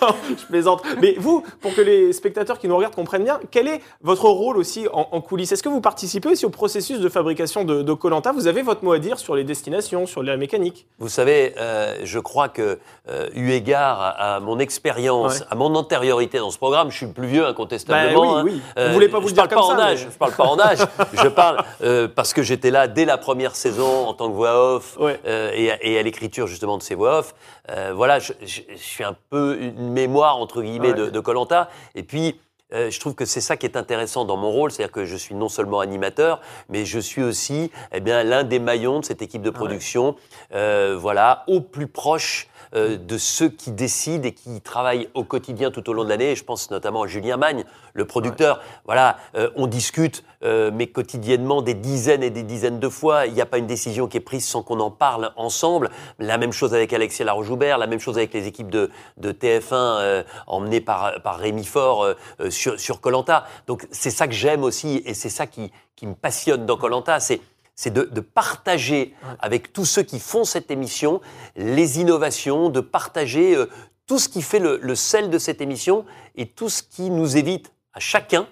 [0.01, 0.09] Non,
[0.39, 0.83] Je plaisante.
[1.01, 4.57] Mais vous, pour que les spectateurs qui nous regardent comprennent bien, quel est votre rôle
[4.57, 5.51] aussi en, en coulisses?
[5.53, 8.93] Est-ce que vous participez aussi au processus de fabrication de Koh-Lanta Vous avez votre mot
[8.93, 13.29] à dire sur les destinations, sur la mécanique Vous savez, euh, je crois que, euh,
[13.35, 15.47] eu égard à, à mon expérience, Ouais.
[15.51, 18.35] à mon antériorité dans ce programme, je suis le plus vieux incontestablement.
[18.35, 18.43] Bah hein.
[18.45, 18.61] oui.
[18.77, 20.07] Vous voulez pas vous je parle pas comme en ça, âge.
[20.11, 20.79] Je parle pas en âge.
[21.23, 24.75] je parle euh, parce que j'étais là dès la première saison en tant que voix
[24.75, 25.21] off Ouais.
[25.27, 27.35] euh, et, à- et à l'écriture justement de ces voix off.
[27.71, 31.11] Euh, voilà, je, je- je suis un peu une mémoire entre guillet Ouais.
[31.11, 31.69] de, Colanta.
[31.95, 32.41] Et puis
[32.75, 35.17] euh, je trouve que c'est ça qui est intéressant dans mon rôle, c'est-à-dire que je
[35.17, 39.23] suis non seulement animateur, mais je suis aussi eh bien l'un des maillons de cette
[39.23, 40.17] équipe de production,
[40.55, 45.71] euh, voilà, au plus proche euh, de ceux qui décident et qui travaillent au quotidien
[45.71, 46.37] tout au long de l'année.
[46.37, 48.61] Je pense notamment à Julien Magne, le producteur.
[48.85, 53.27] Voilà, euh, on discute, euh, mais quotidiennement des dizaines et des dizaines de fois.
[53.27, 55.91] Il n'y a pas une décision qui est prise sans qu'on en parle ensemble.
[56.19, 59.73] La même chose avec Alexia Laroche-Joubert, la même chose avec les équipes de, de TF1
[59.73, 63.47] euh, emmenées par, par Rémi Faure euh, sur sur Colanta.
[63.67, 67.19] Donc c'est ça que j'aime aussi et c'est ça qui, qui me passionne dans Colanta.
[67.19, 67.41] C'est
[67.79, 71.21] c'est de, de partager avec tous ceux qui font cette émission
[71.55, 73.67] les innovations, de partager euh,
[74.09, 77.37] tout ce qui fait le, le sel de cette émission et tout ce qui nous
[77.37, 78.49] évite à chacun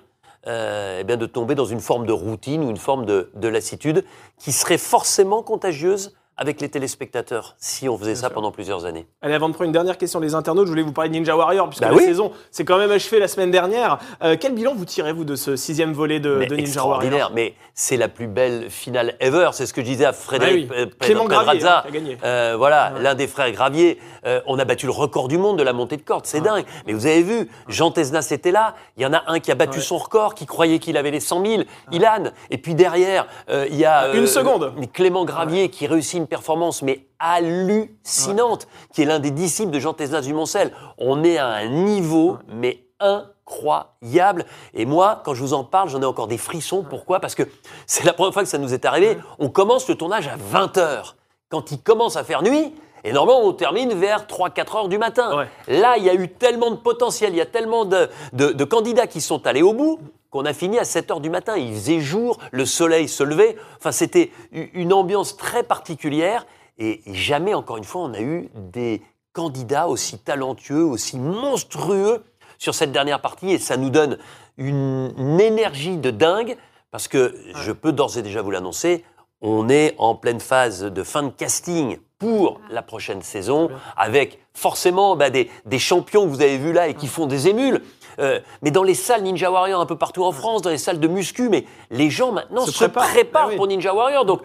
[0.46, 3.48] euh, eh bien de tomber dans une forme de routine ou une forme de, de
[3.48, 4.04] lassitude
[4.38, 9.06] qui serait forcément contagieuse avec les téléspectateurs si on faisait ça pendant plusieurs années.
[9.22, 11.36] Allez, avant de prendre une dernière question des internautes, je voulais vous parler de Ninja
[11.36, 12.04] Warrior, puisque Bah la oui.
[12.04, 13.98] saison s'est quand même achevée la semaine dernière.
[14.22, 17.12] Euh, quel bilan vous tirez, vous, de ce sixième volet de, Mais de Ninja extraordinaire,
[17.30, 19.50] Warrior mais c'est la plus belle finale ever.
[19.52, 20.90] C'est ce que je disais à Frédéric Ah oui.
[21.00, 21.24] Clément.
[21.26, 22.18] Gravier, hein, qui a gagné.
[22.24, 23.02] Euh, voilà, Ouais.
[23.02, 23.98] l'un des frères Gravier.
[24.26, 26.26] Euh, on a battu le record du monde de la montée de corde.
[26.26, 26.64] C'est dingue.
[26.86, 28.74] Mais vous avez vu, Jean Tesnas était là.
[28.96, 29.84] Il y en a un qui a battu Ouais.
[29.84, 31.62] son record, qui croyait qu'il avait les 100 000.
[31.92, 32.30] Ilan.
[32.50, 34.72] Et puis derrière, il y a Une seconde.
[34.92, 39.92] Clément Gravier qui réussit une performance mais hallucinante, qui est l'un des disciples de Jean
[39.92, 40.72] Tesnas du Moncel.
[40.98, 44.44] On est à un niveau mais incroyable.
[44.74, 46.82] Et moi, quand je vous en parle, j'en ai encore des frissons.
[46.88, 47.20] Pourquoi?
[47.20, 47.44] Parce que
[47.86, 49.16] c'est la première fois que ça nous est arrivé.
[49.38, 51.14] On commence le tournage à 20 h
[51.48, 55.36] Quand il commence à faire nuit, et normalement, on termine vers 3-4 heures du matin.
[55.36, 55.48] Ouais.
[55.68, 58.64] Là, il y a eu tellement de potentiel, il y a tellement de, de- de
[58.64, 61.56] candidats qui sont allés au bout qu'on a fini à 7 heures du matin.
[61.56, 63.56] Il faisait jour, le soleil se levait.
[63.76, 66.46] Enfin, c'était une ambiance très particulière.
[66.78, 72.24] Et jamais, encore une fois, on a eu des candidats aussi talentueux, aussi monstrueux
[72.58, 73.50] sur cette dernière partie.
[73.50, 74.18] Et ça nous donne
[74.56, 76.56] une, une énergie de dingue.
[76.90, 79.04] Parce que je peux d'ores et déjà vous l'annoncer,
[79.40, 85.16] on est en pleine phase de fin de casting pour la prochaine saison, avec forcément
[85.16, 87.82] bah, des, des champions que vous avez vus là et qui font des émules.
[88.18, 91.00] Euh, mais dans les salles Ninja Warrior un peu partout en France, dans les salles
[91.00, 93.08] de muscu, mais les gens maintenant Se se, préparent.
[93.10, 93.56] préparent, oui.
[93.56, 94.24] pour Ninja Warrior.
[94.24, 94.42] Donc,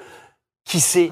[0.65, 1.11] qui sait?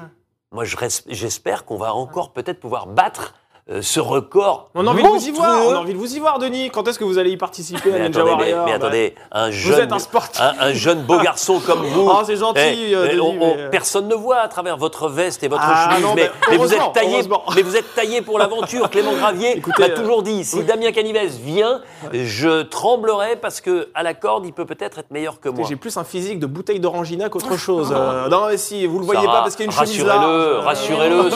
[0.52, 0.64] Moi,
[1.06, 3.34] j'espère qu'on va encore peut-être pouvoir battre
[3.70, 4.68] euh, ce record.
[4.74, 6.70] On a envie de vous y voir, on a envie de vous y voir, Denis.
[6.70, 8.76] Quand est-ce que vous allez y participer à Mais Ninja attendez, mais, Warrior mais Bah,
[8.86, 10.40] attendez, un Vous jeune, êtes un sportif.
[10.40, 12.08] un, un jeune beau garçon comme vous.
[12.10, 14.76] Oh, c'est gentil, Eh, euh, eh, Denis, on- on- mais- personne ne voit à travers
[14.76, 17.20] votre veste et votre Ah, chemise, non, mais, vous êtes taillé,
[17.54, 18.88] mais vous êtes taillé pour l'aventure.
[18.90, 21.10] Clément Gravier m'a euh, toujours dit si Damien Canives
[21.44, 21.80] vient,
[22.12, 25.66] je tremblerai parce que à la corde, il peut peut-être être meilleur que moi.
[25.68, 27.92] J'ai plus un physique de bouteille d'orangina qu'autre chose.
[27.94, 30.02] Euh, non, mais si, vous le voyez Sarah, pas parce qu'il y a une chemise
[30.02, 31.30] rassurez-le, rassurez-le,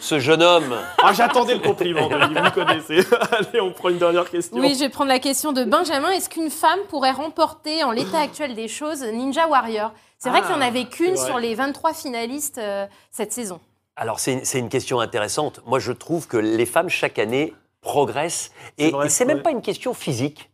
[0.00, 0.74] ce jeune homme.
[1.02, 2.98] Ah, j'attendais le compliment, Denis, vous me connaissez.
[3.32, 4.58] Allez, on prend une dernière question.
[4.58, 6.10] Oui, je vais prendre la question de Benjamin.
[6.10, 9.92] Est-ce qu'une femme pourrait remporter, en l'état actuel des choses, Ninja Warrior?
[10.18, 13.60] C'est vrai Ah, qu'il n'y en avait qu'une sur les 23 finalistes euh, cette saison.
[13.96, 15.60] Alors c'est une question intéressante.
[15.66, 19.62] Moi, je trouve que les femmes chaque année progressent et et c'est même pas une
[19.62, 20.50] question physique.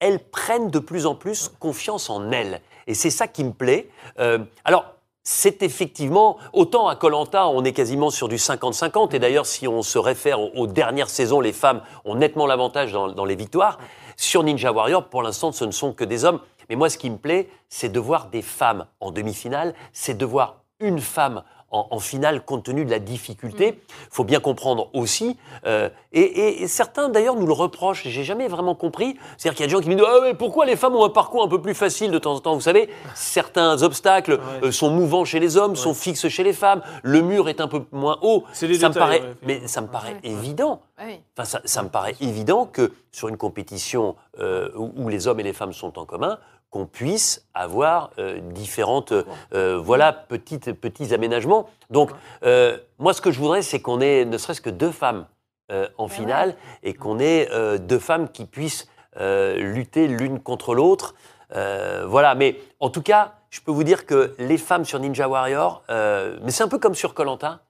[0.00, 3.88] Elles prennent de plus en plus confiance en elles et c'est ça qui me plaît.
[4.18, 4.95] Euh, alors.
[5.28, 9.12] C'est effectivement, autant à Colanta, on est quasiment sur du 50-50.
[9.12, 12.92] Et d'ailleurs, si on se réfère aux, aux dernières saisons, les femmes ont nettement l'avantage
[12.92, 13.80] dans, dans les victoires.
[14.16, 16.38] Sur Ninja Warrior, pour l'instant, ce ne sont que des hommes.
[16.70, 20.24] Mais moi, ce qui me plaît, c'est de voir des femmes en demi-finale, c'est de
[20.24, 23.80] voir une femme en, en finale compte tenu de la difficulté.
[23.88, 28.24] Il faut bien comprendre aussi, euh, et, et- et certains d'ailleurs nous le reprochent, j'ai
[28.24, 30.76] jamais vraiment compris, c'est-à-dire qu'il y a des gens qui me disent ah, pourquoi les
[30.76, 32.54] femmes ont un parcours un peu plus facile de temps en temps?
[32.54, 34.68] Vous savez, certains obstacles Ouais.
[34.68, 37.68] euh, sont mouvants chez les hommes, sont fixes chez les femmes, le mur est un
[37.68, 38.44] peu moins haut.
[38.52, 40.80] Ça me détails, paraît, ouais, mais ça me paraît évident.
[40.98, 45.40] Enfin, ça, ça me paraît évident que sur une compétition euh, où, où les hommes
[45.40, 46.38] et les femmes sont en commun,
[46.76, 49.14] qu'on puisse avoir euh, différentes,
[49.54, 51.70] euh, voilà, petites, petits aménagements.
[51.88, 52.10] Donc,
[52.42, 55.26] euh, moi, ce que je voudrais, c'est qu'on ait ne serait-ce que deux femmes
[55.72, 60.74] euh, en finale et qu'on ait euh, deux femmes qui puissent euh, lutter l'une contre
[60.74, 61.14] l'autre.
[61.54, 65.28] Euh, voilà, mais en tout cas, je peux vous dire que les femmes sur Ninja
[65.28, 67.60] Warrior, euh, mais c'est un peu comme sur Colanta,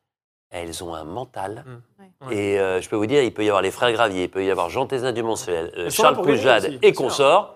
[0.51, 1.65] elles ont un mental.
[1.99, 2.35] Ouais.
[2.37, 4.45] Et euh, je peux vous dire, il peut y avoir les frères Gravier, il peut
[4.45, 7.56] y avoir Jean Tézin du Montcel, euh, Elles sont là Charles aussi, et consorts.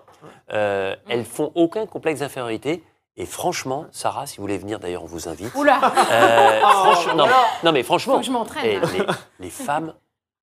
[0.51, 2.83] Euh, Elles font aucun complexe d'infériorité.
[3.17, 5.53] Et franchement, Sarah, si vous voulez venir, d'ailleurs, on vous invite.
[5.55, 5.79] Oula,
[6.11, 7.27] Euh, franchement,
[7.63, 8.81] non, mais faut franchement, que je m'entraîne.
[8.81, 8.87] là.
[8.93, 9.05] les,
[9.39, 9.93] les femmes.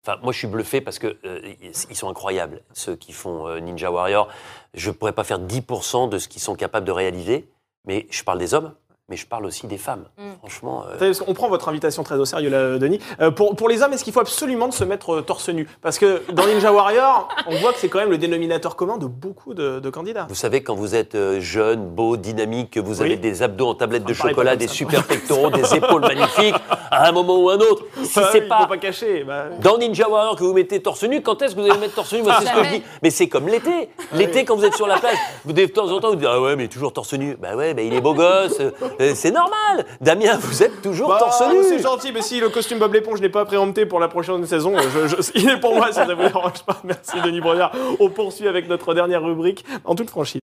[0.06, 3.58] Enfin, moi, je suis bluffé parce que euh, ils sont incroyables, ceux qui font euh,
[3.58, 4.28] Ninja Warrior.
[4.74, 7.50] Je pourrais pas faire 10% de ce qu'ils sont capables de réaliser,
[7.84, 8.74] mais je parle des hommes.
[9.08, 10.04] Mais je parle aussi des femmes.
[10.18, 10.22] Mm.
[10.40, 13.00] Franchement, euh, qu'on prend votre invitation très au sérieux, là, Denis.
[13.20, 15.66] Euh, pour, pour les hommes, est-ce qu'il faut absolument de se mettre euh, torse nu?
[15.80, 19.06] Parce que dans Ninja Warrior, on voit que c'est quand même le dénominateur commun de
[19.06, 20.26] beaucoup de, de candidats.
[20.28, 23.06] vous savez, quand vous êtes jeune, beau, dynamique, que vous Oui.
[23.06, 24.74] avez des abdos en tablette de chocolat, des ça.
[24.74, 26.54] super pectoraux, des épaules magnifiques,
[26.90, 29.24] à un moment ou un autre, si Ouais, c'est il pas faut pas cacher.
[29.24, 31.94] bah, Dans Ninja Warrior, que vous mettez torse nu, quand est-ce que vous allez mettre
[31.94, 32.22] torse nu?
[32.22, 32.82] Moi, c'est ce que je dis.
[33.02, 33.88] Mais c'est comme l'été.
[34.12, 35.16] L'été, quand vous êtes sur la plage,
[35.46, 37.36] vous, de temps en temps, vous dites Ah ouais, mais toujours torse nu.
[37.40, 38.60] Bah ouais, bah, il est beau gosse.
[39.00, 39.84] Euh, c'est normal.
[40.00, 41.82] Damien, vous êtes toujours bah, torse C'est nu.
[41.82, 44.80] gentil, mais si le costume Bob l'éponge n'est pas préempté pour la prochaine saison, euh,
[45.08, 46.80] je- je- il est pour moi si ça vous dérange pas.
[46.84, 47.72] Merci Denis Brognard.
[48.00, 50.40] On poursuit avec notre dernière rubrique en toute franchise.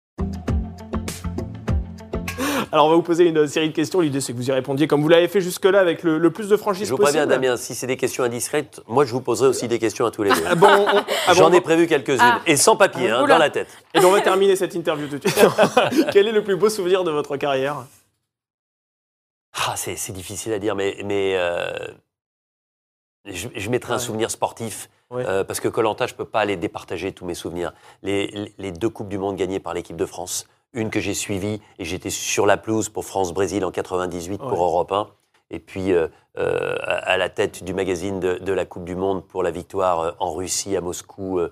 [2.72, 4.00] Alors on va vous poser une série de questions.
[4.00, 6.48] L'idée c'est que vous y répondiez comme vous l'avez fait jusque-là avec le, le plus
[6.48, 7.18] de franchise Je vous possible.
[7.20, 10.10] préviens, Damien, si c'est des questions indiscrètes, moi, je vous poserai aussi des questions à
[10.10, 10.42] tous les deux.
[10.50, 12.18] Ah bon, ah bon, J'en ai prévu quelques-unes.
[12.20, 12.40] Ah.
[12.48, 13.68] Et sans papier, hein, dans la tête.
[13.94, 15.46] Et donc, on va terminer cette interview tout de suite.
[16.12, 17.76] Quel est le plus beau souvenir de votre carrière?
[19.54, 21.88] Ah, c'est difficile à dire, mais, mais euh,
[23.24, 24.90] je, je mettrai un souvenir sportif.
[25.10, 25.24] Ouais.
[25.26, 27.72] euh, parce que Colanta, je peux pas les départager tous mes souvenirs.
[28.02, 31.84] Les, deux Coupes du Monde gagnées par l'équipe de France, une que j'ai suivie et
[31.84, 34.64] j'étais sur la pelouse pour France-Brésil en 98 pour.
[34.64, 35.08] Europe 1.
[35.50, 39.24] Et puis euh, euh, à la tête du magazine de, de la Coupe du Monde
[39.24, 41.48] pour la victoire en Russie, à Moscou en,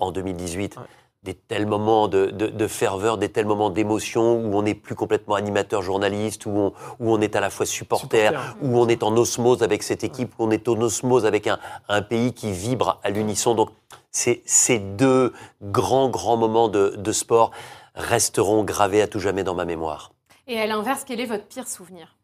[0.00, 0.78] en 2018.
[1.26, 4.94] Des tels moments de, de- de ferveur, des tels moments d'émotion où on n'est plus
[4.94, 8.56] complètement animateur journaliste, où on, où on est à la fois supporter, Supporter.
[8.62, 11.58] où on est en osmose avec cette équipe, où on est en osmose avec un,
[11.88, 13.56] un pays qui vibre à l'unisson.
[13.56, 13.70] Donc
[14.12, 17.50] ces, ces deux grands, grands moments de, de sport
[17.96, 20.12] resteront gravés à tout jamais dans ma mémoire.
[20.46, 22.14] Et à l'inverse, quel est votre pire souvenir?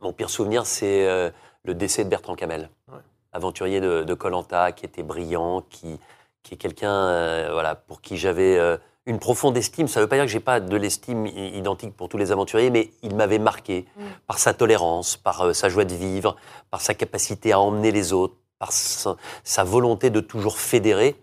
[0.00, 1.28] Mon pire souvenir, c'est euh,
[1.64, 2.98] le décès de Bertrand Camel, Ouais.
[3.34, 6.00] aventurier de Colanta, qui était brillant, qui,
[6.48, 9.86] qui est quelqu'un euh, voilà, pour qui j'avais euh, une profonde estime.
[9.86, 12.70] Ça ne veut pas dire que j'ai pas de l'estime identique pour tous les aventuriers,
[12.70, 14.02] mais il m'avait marqué Mm.
[14.26, 16.36] par sa tolérance, par euh, sa joie de vivre,
[16.70, 21.16] par sa capacité à emmener les autres, par sa, sa volonté de toujours fédérer.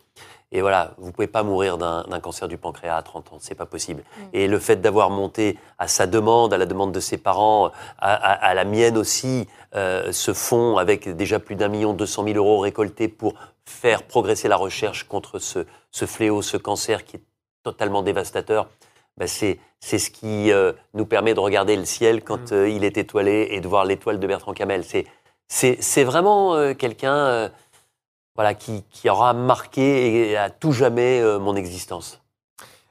[0.51, 3.65] Et voilà, vous pouvez pas mourir d'un cancer du pancréas à 30 ans, c'est pas
[3.65, 4.03] possible.
[4.03, 4.21] Mm.
[4.33, 8.13] Et le fait d'avoir monté à sa demande, à la demande de ses parents, à,
[8.13, 12.23] à- à la mienne aussi, euh, ce fonds avec déjà plus d'un million deux cent
[12.23, 13.33] mille euros récoltés pour
[13.67, 17.23] faire progresser la recherche contre ce, ce fléau, ce cancer qui est
[17.63, 18.69] totalement dévastateur,
[19.17, 22.54] ben c'est ce qui euh, nous permet de regarder le ciel quand Mm.
[22.54, 24.84] euh, il est étoilé et de voir l'étoile de Bertrand Camel.
[25.47, 27.51] C'est vraiment euh, quelqu'un
[28.36, 32.21] voilà qui, qui aura marqué et à tout jamais mon existence.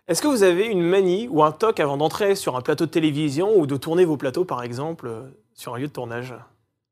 [0.09, 2.91] Est-ce que vous avez une manie ou un toc avant d'entrer sur un plateau de
[2.91, 5.11] télévision ou de tourner vos plateaux, par exemple,
[5.55, 6.35] sur un lieu de tournage?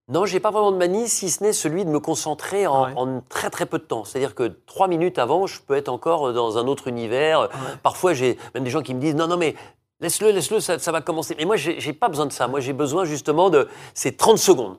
[0.08, 2.92] Non, j'ai pas vraiment de manie, si ce n'est celui de me concentrer en, Ouais.
[2.96, 4.04] en très très peu de temps.
[4.04, 7.48] C'est-à-dire que trois minutes avant, je peux être encore dans un autre univers.
[7.82, 9.54] Parfois, j'ai même des gens qui me disent non, non, mais
[10.00, 11.36] laisse-le, laisse-le, ça, ça va commencer.
[11.38, 12.48] Mais moi, j'ai pas besoin de ça.
[12.48, 14.76] Moi, j'ai besoin justement de ces 30 secondes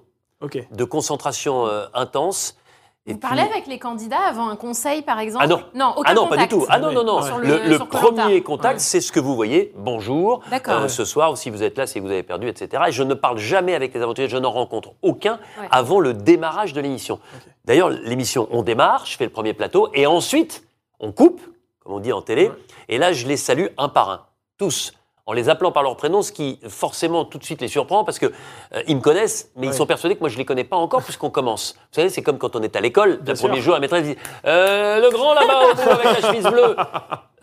[0.71, 2.57] de concentration euh, intense.
[3.05, 5.61] Et Vous puis- parlez avec les candidats avant un conseil, par exemple Ah non.
[5.75, 6.51] Non, aucun Ah non, pas du contact.
[6.51, 6.65] tout.
[6.69, 7.21] Ah non, non, non.
[7.21, 8.21] Sur Le, le sur Koh-Lanta.
[8.23, 8.79] premier contact, Ouais.
[8.79, 9.73] c'est ce que vous voyez.
[9.75, 10.39] Bonjour.
[10.49, 10.83] D'accord.
[10.83, 12.81] Euh, ce soir, ou si vous êtes là, que vous avez perdu, etc.
[12.87, 15.67] Et je ne parle jamais avec les aventuriers, je n'en rencontre aucun Ouais.
[15.69, 17.19] avant le démarrage de l'émission.
[17.65, 20.63] D'ailleurs, l'émission, on démarre, je fais le premier plateau, et ensuite,
[21.01, 21.41] on coupe,
[21.81, 22.55] comme on dit en télé, Ouais.
[22.87, 24.21] et là, je les salue un par un,
[24.57, 24.93] tous.
[25.25, 28.19] En les appelant par leur prénom, ce qui forcément tout de suite les surprend parce
[28.19, 28.25] que
[28.73, 29.73] euh, ils me connaissent, mais Ouais.
[29.73, 31.75] ils sont persuadés que moi je les connais pas encore puisqu'on commence.
[31.77, 34.17] Vous savez, c'est comme quand on est à l'école, le premier jour, la maîtresse dit
[34.45, 36.75] euh, le grand là-bas au bout avec la chemise bleue.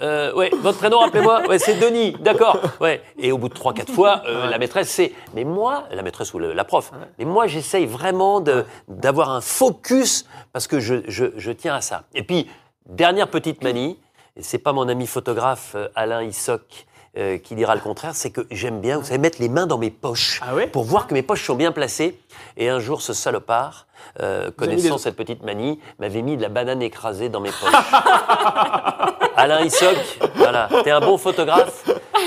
[0.02, 1.46] Euh, ouais, votre prénom, rappelez-moi.
[1.48, 2.58] Ouais, c'est Denis, d'accord.
[2.80, 3.02] Ouais.
[3.18, 5.12] Et au bout de trois, quatre fois, euh, la maîtresse sait.
[5.34, 6.90] Mais moi, la maîtresse ou le- la prof.
[7.18, 8.42] Mais moi, j'essaye vraiment
[8.88, 12.02] d'avoir un focus parce que je, je, je tiens à ça.
[12.14, 12.46] Et puis
[12.86, 13.98] dernière petite manie,
[14.38, 16.86] c'est pas mon ami photographe euh, Alain Issoc
[17.18, 19.78] euh, qui dira le contraire, c'est que j'aime bien, vous savez, mettre les mains dans
[19.78, 22.18] mes poches Ah ouais pour voir que mes poches sont bien placées.
[22.56, 23.86] Et un jour, ce salopard,
[24.20, 27.72] euh, connaissant des- cette petite manie, m'avait mis de la banane écrasée dans mes poches.
[29.36, 29.96] Alain Issoc,
[30.36, 31.84] voilà, t'es un bon photographe,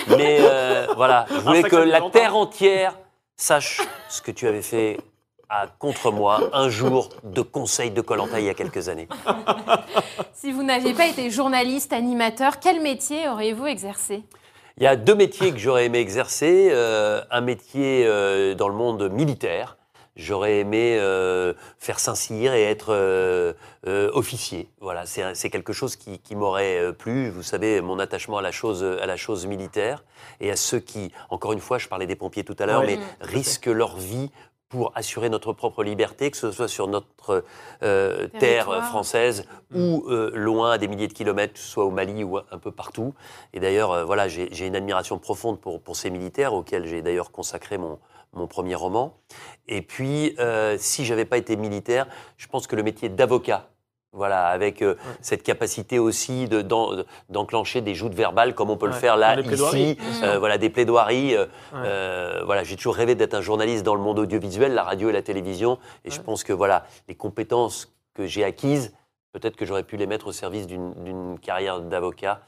[0.10, 2.10] mais euh, voilà, je voulais ça, que la longtemps.
[2.12, 2.98] terre entière
[3.36, 5.00] sache ce que tu avais fait
[5.50, 9.08] à, contre moi un jour de conseil de Colanta il y a quelques années.
[10.34, 14.24] Si vous n'aviez pas été journaliste, animateur, quel métier auriez-vous exercé?
[14.78, 16.70] Il y a deux métiers que j'aurais aimé exercer.
[16.72, 19.78] euh, un métier euh, dans le monde militaire.
[20.16, 23.54] J'aurais aimé euh, faire Saint-Cyr et être euh,
[23.88, 24.70] euh, officier.
[24.80, 27.30] Voilà, c'est quelque chose qui, qui m'aurait euh, plu.
[27.30, 30.04] Vous savez, mon attachement à la chose, à la chose militaire
[30.40, 33.00] et à ceux qui, encore une fois, je parlais des pompiers tout à l'heure, mais
[33.22, 34.30] risquent leur vie
[34.74, 37.44] pour assurer notre propre liberté, que ce soit sur notre
[37.84, 41.92] euh, terre française ou euh, loin, à des milliers de kilomètres, que ce soit au
[41.92, 43.14] Mali ou un peu partout.
[43.54, 47.32] Et d'ailleurs, euh, voilà, j'ai une admiration profonde pour, pour ces militaires, auxquels j'ai d'ailleurs
[47.32, 48.00] consacré mon,
[48.34, 49.16] mon premier roman.
[49.68, 50.36] Et puis,
[50.80, 53.70] si j'avais pas été militaire, je pense que le métier d'avocat,
[54.14, 56.92] voilà, avec euh, cette capacité aussi de- d'en-
[57.30, 59.36] d'enclencher des joutes verbales comme on peut le faire là,
[59.76, 61.36] ici, euh, voilà, des plaidoiries.
[61.36, 61.80] euh, Ouais.
[61.86, 65.14] euh, voilà, j'ai toujours rêvé d'être un journaliste dans le monde audiovisuel, la radio et
[65.14, 68.94] la télévision, et je pense que voilà, les compétences que j'ai acquises,
[69.32, 72.42] peut-être que j'aurais pu les mettre au service d'une d'une carrière d'avocat.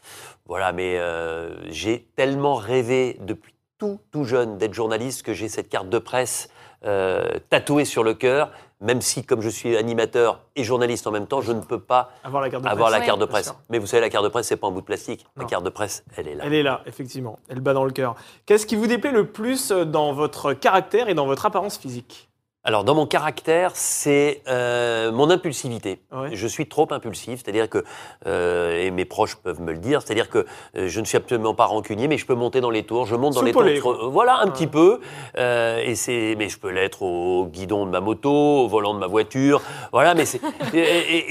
[0.46, 5.70] Voilà, mais euh, j'ai tellement rêvé depuis tout, tout jeune d'être journaliste que j'ai cette
[5.70, 6.50] carte de presse
[6.86, 8.52] euh, tatouée sur le cœur,
[8.82, 12.12] même si, comme je suis animateur et journaliste en même temps, je ne peux pas
[12.24, 13.48] Avoir la carte de presse.
[13.48, 13.64] carte de.
[13.70, 15.26] Mais vous savez, la carte de presse, c'est pas un bout de plastique.
[15.36, 16.44] La carte de presse, elle est là.
[16.46, 17.40] Elle est là, effectivement.
[17.50, 18.16] Elle bat dans le cœur.
[18.46, 22.30] Qu'est-ce qui vous déplaît le plus dans votre caractère et dans votre apparence physique?
[22.68, 26.00] Alors, dans mon caractère, c'est euh, mon impulsivité.
[26.12, 26.30] Ouais.
[26.34, 27.84] Je suis trop impulsif, c'est-à-dire que,
[28.26, 30.40] euh, et mes proches peuvent me le dire, c'est-à-dire que
[30.76, 33.16] euh, je ne suis absolument pas rancunier, mais je peux monter dans les tours, je
[33.16, 34.52] monte dans les tours, voilà, un Ouais.
[34.52, 35.00] petit peu,
[35.38, 39.06] et c'est, mais je peux l'être au guidon de ma moto, au volant de ma
[39.08, 39.62] voiture,
[39.92, 40.42] voilà, mais c'est,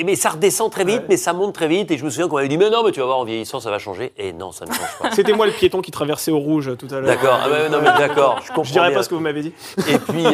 [0.05, 1.07] mais ça redescend très vite, Ouais.
[1.09, 2.93] mais ça monte très vite, et je me souviens qu'on m'avait dit, mais non, mais
[2.93, 5.11] tu vas voir, en vieillissant, ça va changer, et non, ça ne change pas.
[5.13, 7.07] C'était moi le piéton qui traversait au rouge tout à l'heure.
[7.07, 8.99] D'accord, ah non, mais d'accord, je comprends Je dirais bien.
[8.99, 9.53] pas ce que vous m'avez dit.
[9.91, 10.25] Et puis,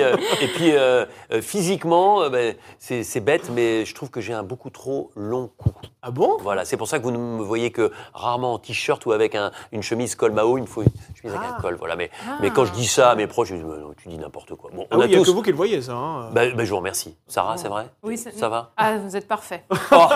[0.43, 4.33] et puis euh, euh, physiquement, euh, ben, c'est c'est bête, mais je trouve que j'ai
[4.33, 5.71] un beaucoup trop long cou.
[6.03, 6.37] Ah bon?
[6.41, 9.35] Voilà, c'est pour ça que vous ne me voyez que rarement en t-shirt ou avec
[9.35, 10.57] un- une chemise col Mao.
[10.59, 10.89] Il me faut une
[11.21, 11.57] chemise avec Ah.
[11.59, 11.77] un col.
[11.79, 12.39] Voilà, mais, Ah.
[12.41, 14.19] mais quand je dis ça à mes proches, ils me disent Mais non, tu dis
[14.19, 14.71] n'importe quoi.
[14.75, 15.27] Bon, Ah on oui, a il n'y a tous.
[15.27, 15.93] que vous qui le voyez, ça.
[15.93, 16.31] hein.
[16.33, 17.17] Ben, ben, je vous remercie.
[17.29, 17.87] Sarah, c'est vrai?
[18.03, 18.73] Oui, c'est- Ça va?
[18.77, 19.65] Ah, vous êtes parfait.
[19.93, 20.07] Oh.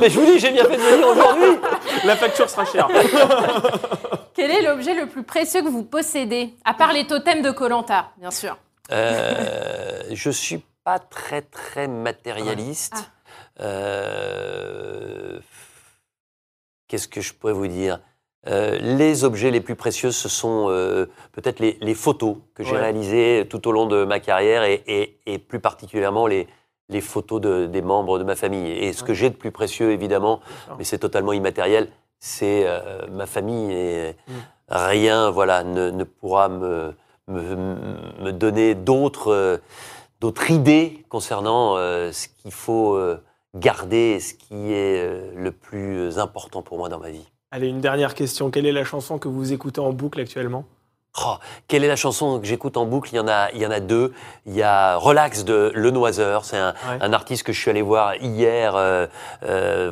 [0.00, 1.58] Mais je vous dis, j'ai bien fait de venir aujourd'hui.
[2.04, 2.88] La facture sera chère.
[4.34, 8.06] Quel est l'objet le plus précieux que vous possédez À part les totems de Colanta,
[8.18, 8.56] bien sûr?
[8.90, 12.94] Euh, je suis pas très très matérialiste.
[13.60, 13.62] Ah.
[13.62, 15.38] Euh,
[16.88, 18.00] Qu'est-ce que je pourrais vous dire?
[18.48, 22.72] Euh, Les objets les plus précieux, ce sont euh, peut-être les, les photos que j'ai
[22.72, 22.80] Ouais.
[22.80, 26.48] réalisées tout au long de ma carrière et, et- et plus particulièrement les,
[26.88, 28.70] les photos de- des membres de ma famille.
[28.72, 30.40] Et ce que j'ai de plus précieux, évidemment,
[30.76, 31.88] mais c'est totalement immatériel,
[32.18, 34.32] c'est euh, ma famille et Mm.
[34.68, 36.94] rien voilà, ne, ne pourra me,
[37.28, 37.54] me,
[38.20, 39.60] me donner d'autres
[40.22, 43.20] d'autres idées concernant euh, ce qu'il faut euh,
[43.56, 47.28] garder et ce qui est euh, le plus important pour moi dans ma vie.
[47.50, 48.52] Allez, une dernière question.
[48.52, 50.64] Quelle est la chanson que vous écoutez en boucle actuellement?
[51.26, 51.34] Oh,
[51.66, 53.10] quelle est la chanson que j'écoute en boucle?
[53.12, 54.12] Il y, en a, il y en a deux.
[54.46, 56.44] Il y a Relax de Le Noiseur.
[56.44, 56.98] C'est un, Ouais.
[57.00, 59.08] un artiste que je suis allé voir hier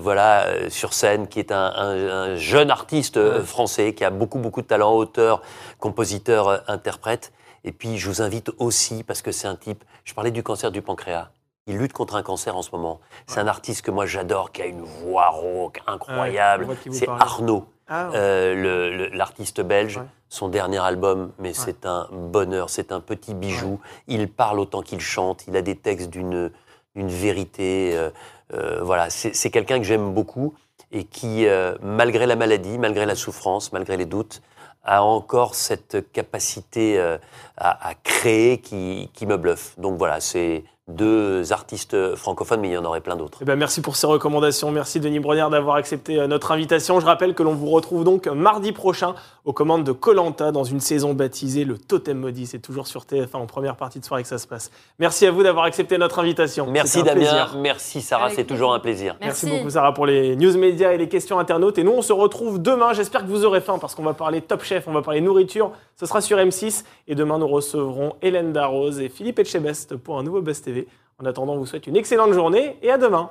[0.01, 3.41] voilà, sur scène, qui est un, un- un jeune artiste Ouais.
[3.43, 5.43] français qui a beaucoup, beaucoup de talent, auteur,
[5.79, 7.33] compositeur, interprète.
[7.65, 10.71] Et puis, je vous invite aussi, parce que c'est un type, je parlais du cancer
[10.71, 11.31] du pancréas.
[11.67, 13.01] Il lutte contre un cancer en ce moment.
[13.27, 13.43] C'est Ouais.
[13.43, 16.67] un artiste que moi j'adore, qui a une voix rauque incroyable.
[16.91, 17.09] c'est.
[17.09, 17.67] Arnaud.
[17.87, 23.81] Ah, Euh, l'artiste belge, son dernier album, mais c'est un bonheur, c'est un petit bijou.
[24.07, 26.51] Il parle autant qu'il chante, il a des textes d'une
[26.95, 27.93] vérité.
[27.97, 28.11] euh,
[28.55, 30.55] euh, voilà, c'est quelqu'un que j'aime beaucoup
[30.93, 31.47] et qui,
[31.83, 34.41] malgré la maladie, malgré la souffrance, malgré les doutes,
[34.83, 37.19] a encore cette capacité euh,
[37.57, 39.79] à, créer qui, qui me bluffe.
[39.79, 40.65] Donc voilà, c'est
[40.95, 43.39] deux artistes francophones, mais il y en aurait plein d'autres.
[43.43, 44.71] Eh ben, merci pour ces recommandations.
[44.71, 47.01] Merci Denis Brognard d'avoir accepté euh, notre invitation.
[47.01, 49.15] Je rappelle que l'on vous retrouve donc mardi prochain
[49.45, 52.47] aux commandes de Colanta dans une saison baptisée le Totem Maudit.
[52.47, 54.71] C'est toujours sur TF1 en première partie de soirée que ça se passe.
[54.99, 56.67] Merci à vous d'avoir accepté notre invitation.
[56.69, 57.57] Merci Damien, plaisir.
[57.59, 59.17] merci Sarah, c'est toujours un plaisir.
[59.21, 59.47] Merci.
[59.47, 59.59] Merci.
[59.59, 61.79] beaucoup Sarah pour les news médias et les questions internautes.
[61.79, 62.93] Et nous, on se retrouve demain.
[62.93, 65.73] J'espère que vous aurez faim parce qu'on va parler Top Chef, on va parler nourriture.
[65.97, 66.85] Ce sera sur M6.
[67.09, 70.80] Et demain, nous recevrons Hélène Darroze et Philippe Etchebest pour un nouveau Buzz TV.
[71.19, 73.31] En attendant, on vous souhaite une excellente journée et à demain.